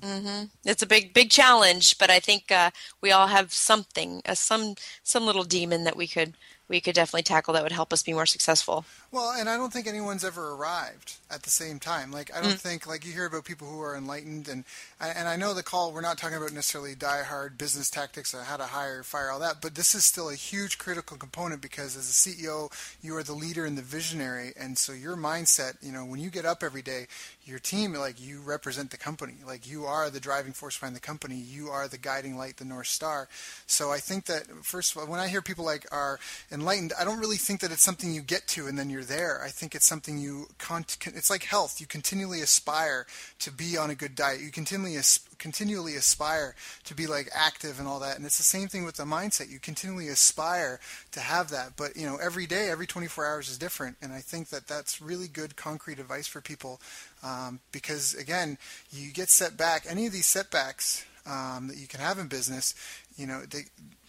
[0.00, 0.44] Mm-hmm.
[0.64, 2.70] It's a big, big challenge, but I think uh,
[3.00, 6.34] we all have something, uh, some, some little demon that we could,
[6.68, 8.84] we could definitely tackle that would help us be more successful.
[9.12, 12.12] Well, and I don't think anyone's ever arrived at the same time.
[12.12, 12.60] Like I don't mm.
[12.60, 14.64] think like you hear about people who are enlightened, and
[15.00, 15.92] and I know the call.
[15.92, 19.40] We're not talking about necessarily die hard business tactics or how to hire, fire, all
[19.40, 19.60] that.
[19.60, 22.70] But this is still a huge critical component because as a CEO,
[23.02, 25.74] you are the leader and the visionary, and so your mindset.
[25.82, 27.08] You know, when you get up every day,
[27.44, 29.34] your team like you represent the company.
[29.44, 31.34] Like you are the driving force behind the company.
[31.34, 33.28] You are the guiding light, the north star.
[33.66, 36.20] So I think that first of all, when I hear people like are
[36.52, 39.18] enlightened, I don't really think that it's something you get to and then you're you're
[39.18, 39.40] there.
[39.42, 41.80] I think it's something you con- it's like health.
[41.80, 43.06] You continually aspire
[43.38, 44.40] to be on a good diet.
[44.40, 48.16] You continually as- continually aspire to be like active and all that.
[48.16, 49.50] And it's the same thing with the mindset.
[49.50, 50.80] You continually aspire
[51.12, 51.76] to have that.
[51.76, 53.96] But you know, every day, every 24 hours is different.
[54.02, 56.80] And I think that that's really good concrete advice for people
[57.22, 58.58] um, because again,
[58.92, 59.86] you get set back.
[59.88, 62.74] Any of these setbacks um, that you can have in business,
[63.16, 63.62] you know, they,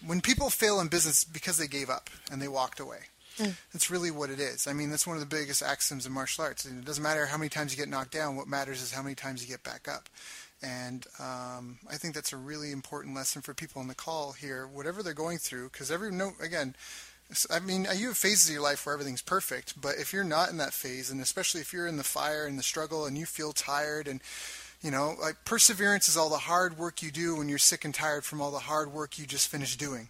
[0.06, 3.00] when people fail in business because they gave up and they walked away.
[3.42, 3.56] Mm.
[3.74, 4.68] That's really what it is.
[4.68, 6.66] I mean, that's one of the biggest axioms in martial arts.
[6.66, 8.36] It doesn't matter how many times you get knocked down.
[8.36, 10.10] What matters is how many times you get back up.
[10.64, 14.68] And um, I think that's a really important lesson for people on the call here,
[14.68, 16.76] whatever they're going through, because every no again.
[17.50, 20.50] I mean, you have phases of your life where everything's perfect, but if you're not
[20.50, 23.26] in that phase, and especially if you're in the fire and the struggle, and you
[23.26, 24.20] feel tired, and
[24.82, 27.94] you know, like perseverance is all the hard work you do when you're sick and
[27.94, 30.10] tired from all the hard work you just finished doing.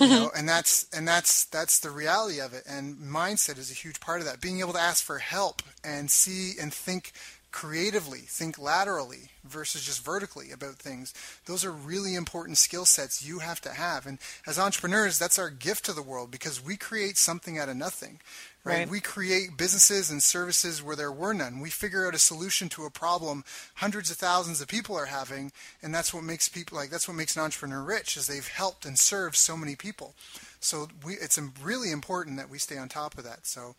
[0.00, 2.64] You know, and that's and that's that's the reality of it.
[2.66, 4.40] And mindset is a huge part of that.
[4.40, 7.12] Being able to ask for help and see and think
[7.50, 11.14] creatively, think laterally versus just vertically about things.
[11.46, 14.06] Those are really important skill sets you have to have.
[14.06, 17.76] And as entrepreneurs, that's our gift to the world because we create something out of
[17.76, 18.20] nothing.
[18.64, 18.78] Right?
[18.78, 18.88] right?
[18.88, 21.60] We create businesses and services where there were none.
[21.60, 23.44] We figure out a solution to a problem
[23.76, 25.52] hundreds of thousands of people are having,
[25.82, 28.84] and that's what makes people like that's what makes an entrepreneur rich is they've helped
[28.84, 30.14] and served so many people.
[30.60, 33.46] So we, it's really important that we stay on top of that.
[33.46, 33.74] So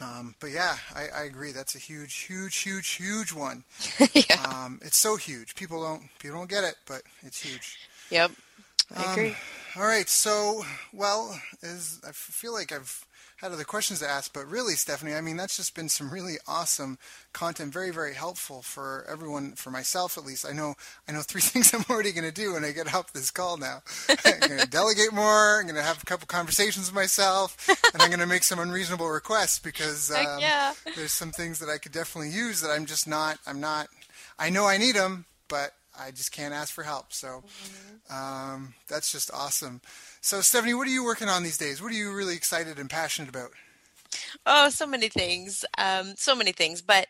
[0.00, 1.52] um, but yeah, I, I, agree.
[1.52, 3.62] That's a huge, huge, huge, huge one.
[4.12, 4.42] yeah.
[4.48, 5.54] Um, it's so huge.
[5.54, 7.78] People don't people don't get it, but it's huge.
[8.10, 8.32] Yep,
[8.96, 9.36] I um, agree.
[9.76, 13.06] All right, so well, as I feel like I've
[13.36, 16.36] had other questions to ask, but really, Stephanie, I mean, that's just been some really
[16.46, 16.98] awesome
[17.32, 20.46] content, very, very helpful for everyone, for myself at least.
[20.48, 20.74] I know,
[21.08, 23.56] I know three things I'm already going to do when I get off this call
[23.56, 23.82] now.
[24.24, 25.58] I'm going to delegate more.
[25.58, 28.58] I'm going to have a couple conversations with myself, and I'm going to make some
[28.58, 30.72] unreasonable requests because um, yeah.
[30.96, 33.38] there's some things that I could definitely use that I'm just not.
[33.46, 33.88] I'm not.
[34.38, 37.12] I know I need them, but I just can't ask for help.
[37.12, 38.14] So mm-hmm.
[38.14, 39.80] um, that's just awesome.
[40.20, 41.82] So, Stephanie, what are you working on these days?
[41.82, 43.50] What are you really excited and passionate about?
[44.46, 45.64] Oh, so many things.
[45.78, 46.82] Um, so many things.
[46.82, 47.08] But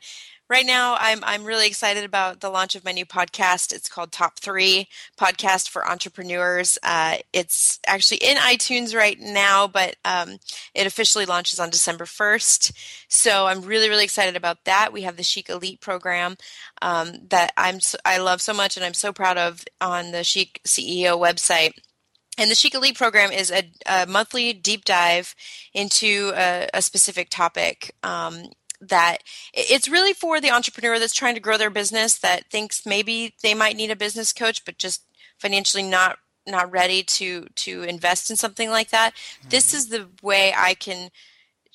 [0.55, 3.73] right now, I'm I'm really excited about the launch of my new podcast.
[3.73, 4.87] It's called Top Three
[5.19, 6.79] Podcast for Entrepreneurs.
[6.81, 10.37] Uh, it's actually in iTunes right now, but um,
[10.73, 12.73] it officially launches on December 1st.
[13.09, 14.93] So I'm really really excited about that.
[14.93, 16.37] We have the Chic Elite program
[16.81, 20.61] um, that I'm I love so much, and I'm so proud of on the Chic
[20.65, 21.73] CEO website
[22.37, 25.35] and the Chic Elite program is a, a monthly deep dive
[25.73, 27.95] into a, a specific topic.
[28.03, 28.47] Um,
[28.89, 29.19] that
[29.53, 33.55] it's really for the entrepreneur that's trying to grow their business that thinks maybe they
[33.55, 35.03] might need a business coach, but just
[35.39, 39.15] financially not not ready to to invest in something like that.
[39.15, 39.49] Mm-hmm.
[39.51, 41.11] This is the way I can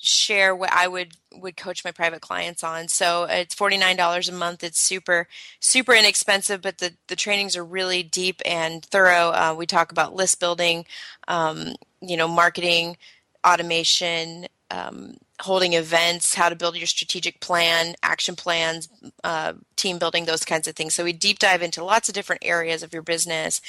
[0.02, 2.88] share what I would would coach my private clients on.
[2.88, 4.64] So it's forty nine dollars a month.
[4.64, 5.28] It's super
[5.60, 9.30] super inexpensive, but the the trainings are really deep and thorough.
[9.30, 10.86] Uh, we talk about list building,
[11.28, 12.96] um, you know, marketing,
[13.46, 14.46] automation.
[14.70, 18.88] Um, holding events, how to build your strategic plan, action plans,
[19.24, 20.94] uh, team building, those kinds of things.
[20.94, 23.60] So we deep dive into lots of different areas of your business,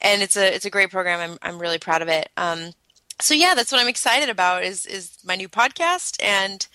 [0.00, 1.20] and it's a it's a great program.
[1.20, 2.30] I'm I'm really proud of it.
[2.36, 2.72] Um,
[3.20, 6.66] so yeah, that's what I'm excited about is is my new podcast and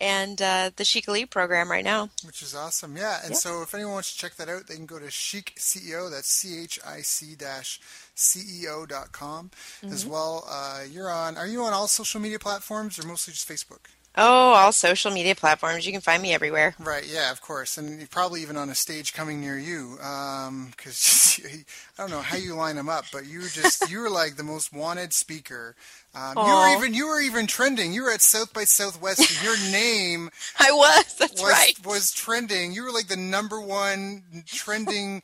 [0.00, 2.10] and uh, the Chic Elite program right now.
[2.24, 2.96] Which is awesome.
[2.96, 3.20] Yeah.
[3.24, 6.10] And so if anyone wants to check that out, they can go to Chic CEO.
[6.10, 7.80] That's C H I C dash
[8.16, 9.50] CEO.com
[9.82, 9.92] mm-hmm.
[9.92, 10.44] as well.
[10.48, 13.86] Uh, you're on, are you on all social media platforms or mostly just Facebook?
[14.20, 15.86] Oh, all social media platforms.
[15.86, 16.74] You can find me everywhere.
[16.80, 17.06] Right.
[17.06, 17.78] Yeah, of course.
[17.78, 19.92] And probably even on a stage coming near you.
[19.96, 21.50] Because um,
[21.98, 24.34] I don't know how you line them up, but you were just, you were like
[24.34, 25.76] the most wanted speaker.
[26.16, 27.92] Um, you were even, you were even trending.
[27.92, 29.42] You were at South by Southwest.
[29.44, 30.30] your name.
[30.58, 31.14] I was.
[31.14, 31.86] That's was, right.
[31.86, 32.72] Was trending.
[32.72, 35.22] You were like the number one trending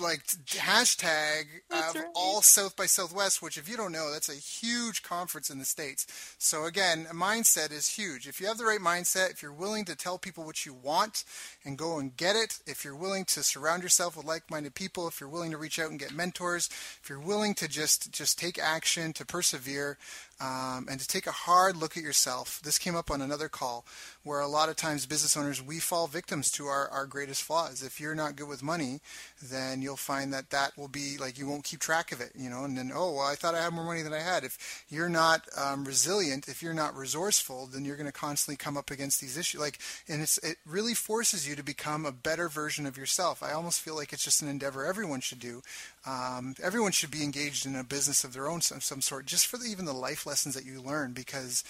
[0.00, 2.04] like hashtag of right.
[2.14, 5.64] all South by Southwest, which if you don't know, that's a huge conference in the
[5.64, 6.06] States.
[6.38, 8.26] So again, a mindset is huge.
[8.26, 11.24] If you have the right mindset, if you're willing to tell people what you want
[11.64, 15.20] and go and get it, if you're willing to surround yourself with like-minded people, if
[15.20, 16.68] you're willing to reach out and get mentors,
[17.02, 19.98] if you're willing to just just take action, to persevere,
[20.40, 22.60] um, and to take a hard look at yourself.
[22.62, 23.84] This came up on another call
[24.22, 27.82] where a lot of times business owners, we fall victims to our, our greatest flaws.
[27.82, 29.00] If you're not good with money,
[29.42, 32.50] then you'll find that that will be like you won't keep track of it, you
[32.50, 34.44] know, and then, oh, well, I thought I had more money than I had.
[34.44, 38.76] If you're not um, resilient, if you're not resourceful, then you're going to constantly come
[38.76, 39.60] up against these issues.
[39.60, 39.78] Like,
[40.08, 43.42] and it's, it really forces you to become a better version of yourself.
[43.42, 45.62] I almost feel like it's just an endeavor everyone should do.
[46.06, 49.46] Um, everyone should be engaged in a business of their own some, some sort, just
[49.46, 51.64] for the, even the life lessons that you learn because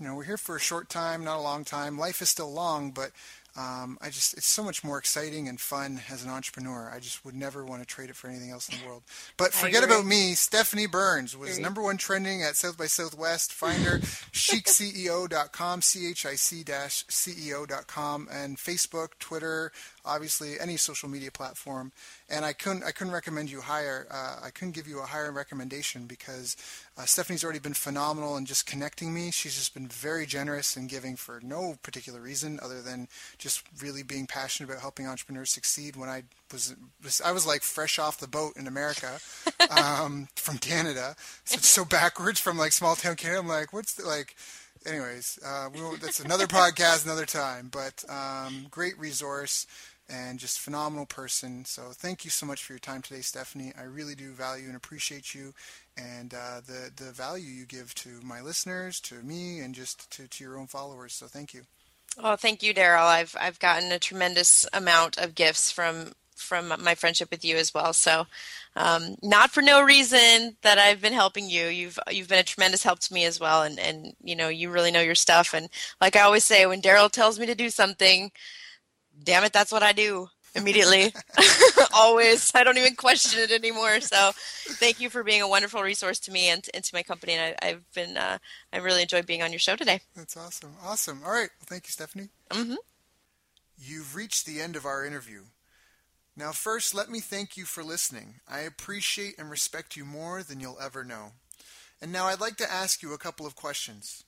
[0.00, 2.50] you know we're here for a short time not a long time life is still
[2.52, 3.12] long but
[3.58, 6.90] um, I just it's so much more exciting and fun as an entrepreneur.
[6.94, 9.02] I just would never want to trade it for anything else in the world.
[9.38, 10.34] But forget about me.
[10.34, 13.52] Stephanie Burns was number one trending at South by Southwest.
[13.52, 19.72] Find her chicceo.com, c h i c dash ceo.com, and Facebook, Twitter,
[20.04, 21.92] obviously any social media platform.
[22.28, 24.06] And I couldn't I couldn't recommend you higher.
[24.10, 26.56] Uh, I couldn't give you a higher recommendation because
[26.98, 29.30] uh, Stephanie's already been phenomenal in just connecting me.
[29.30, 33.06] She's just been very generous and giving for no particular reason other than
[33.38, 35.94] just really being passionate about helping entrepreneurs succeed.
[35.94, 36.74] When I was
[37.24, 39.20] I was like fresh off the boat in America
[39.70, 41.14] um, from Canada,
[41.44, 43.40] so so backwards from like small town Canada.
[43.40, 44.34] I'm like, what's the, like
[44.86, 47.68] anyways, uh, we that's another podcast, another time.
[47.70, 49.66] But um, great resource
[50.08, 51.64] and just phenomenal person.
[51.64, 53.72] So thank you so much for your time today, Stephanie.
[53.78, 55.52] I really do value and appreciate you
[55.96, 60.28] and uh, the the value you give to my listeners, to me, and just to,
[60.28, 61.14] to your own followers.
[61.14, 61.62] So thank you.
[62.22, 63.06] Well, thank you, Daryl.
[63.06, 67.72] I've I've gotten a tremendous amount of gifts from from my friendship with you as
[67.72, 67.92] well.
[67.92, 68.26] So,
[68.76, 71.66] um, not for no reason that I've been helping you.
[71.66, 74.70] You've you've been a tremendous help to me as well, and and you know you
[74.70, 75.54] really know your stuff.
[75.54, 75.68] And
[76.00, 78.30] like I always say, when Daryl tells me to do something,
[79.26, 81.12] damn it, that's what I do immediately.
[81.94, 82.50] Always.
[82.54, 84.00] I don't even question it anymore.
[84.00, 87.34] So thank you for being a wonderful resource to me and, and to my company.
[87.34, 88.38] And I, have been, uh,
[88.72, 90.00] I really enjoyed being on your show today.
[90.14, 90.74] That's awesome.
[90.82, 91.20] Awesome.
[91.24, 91.50] All right.
[91.58, 92.28] Well, thank you, Stephanie.
[92.50, 92.76] Mm-hmm.
[93.78, 95.42] You've reached the end of our interview.
[96.34, 98.36] Now, first, let me thank you for listening.
[98.48, 101.32] I appreciate and respect you more than you'll ever know.
[102.00, 104.24] And now I'd like to ask you a couple of questions.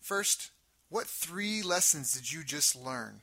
[0.00, 0.50] First,
[0.90, 3.22] what three lessons did you just learn?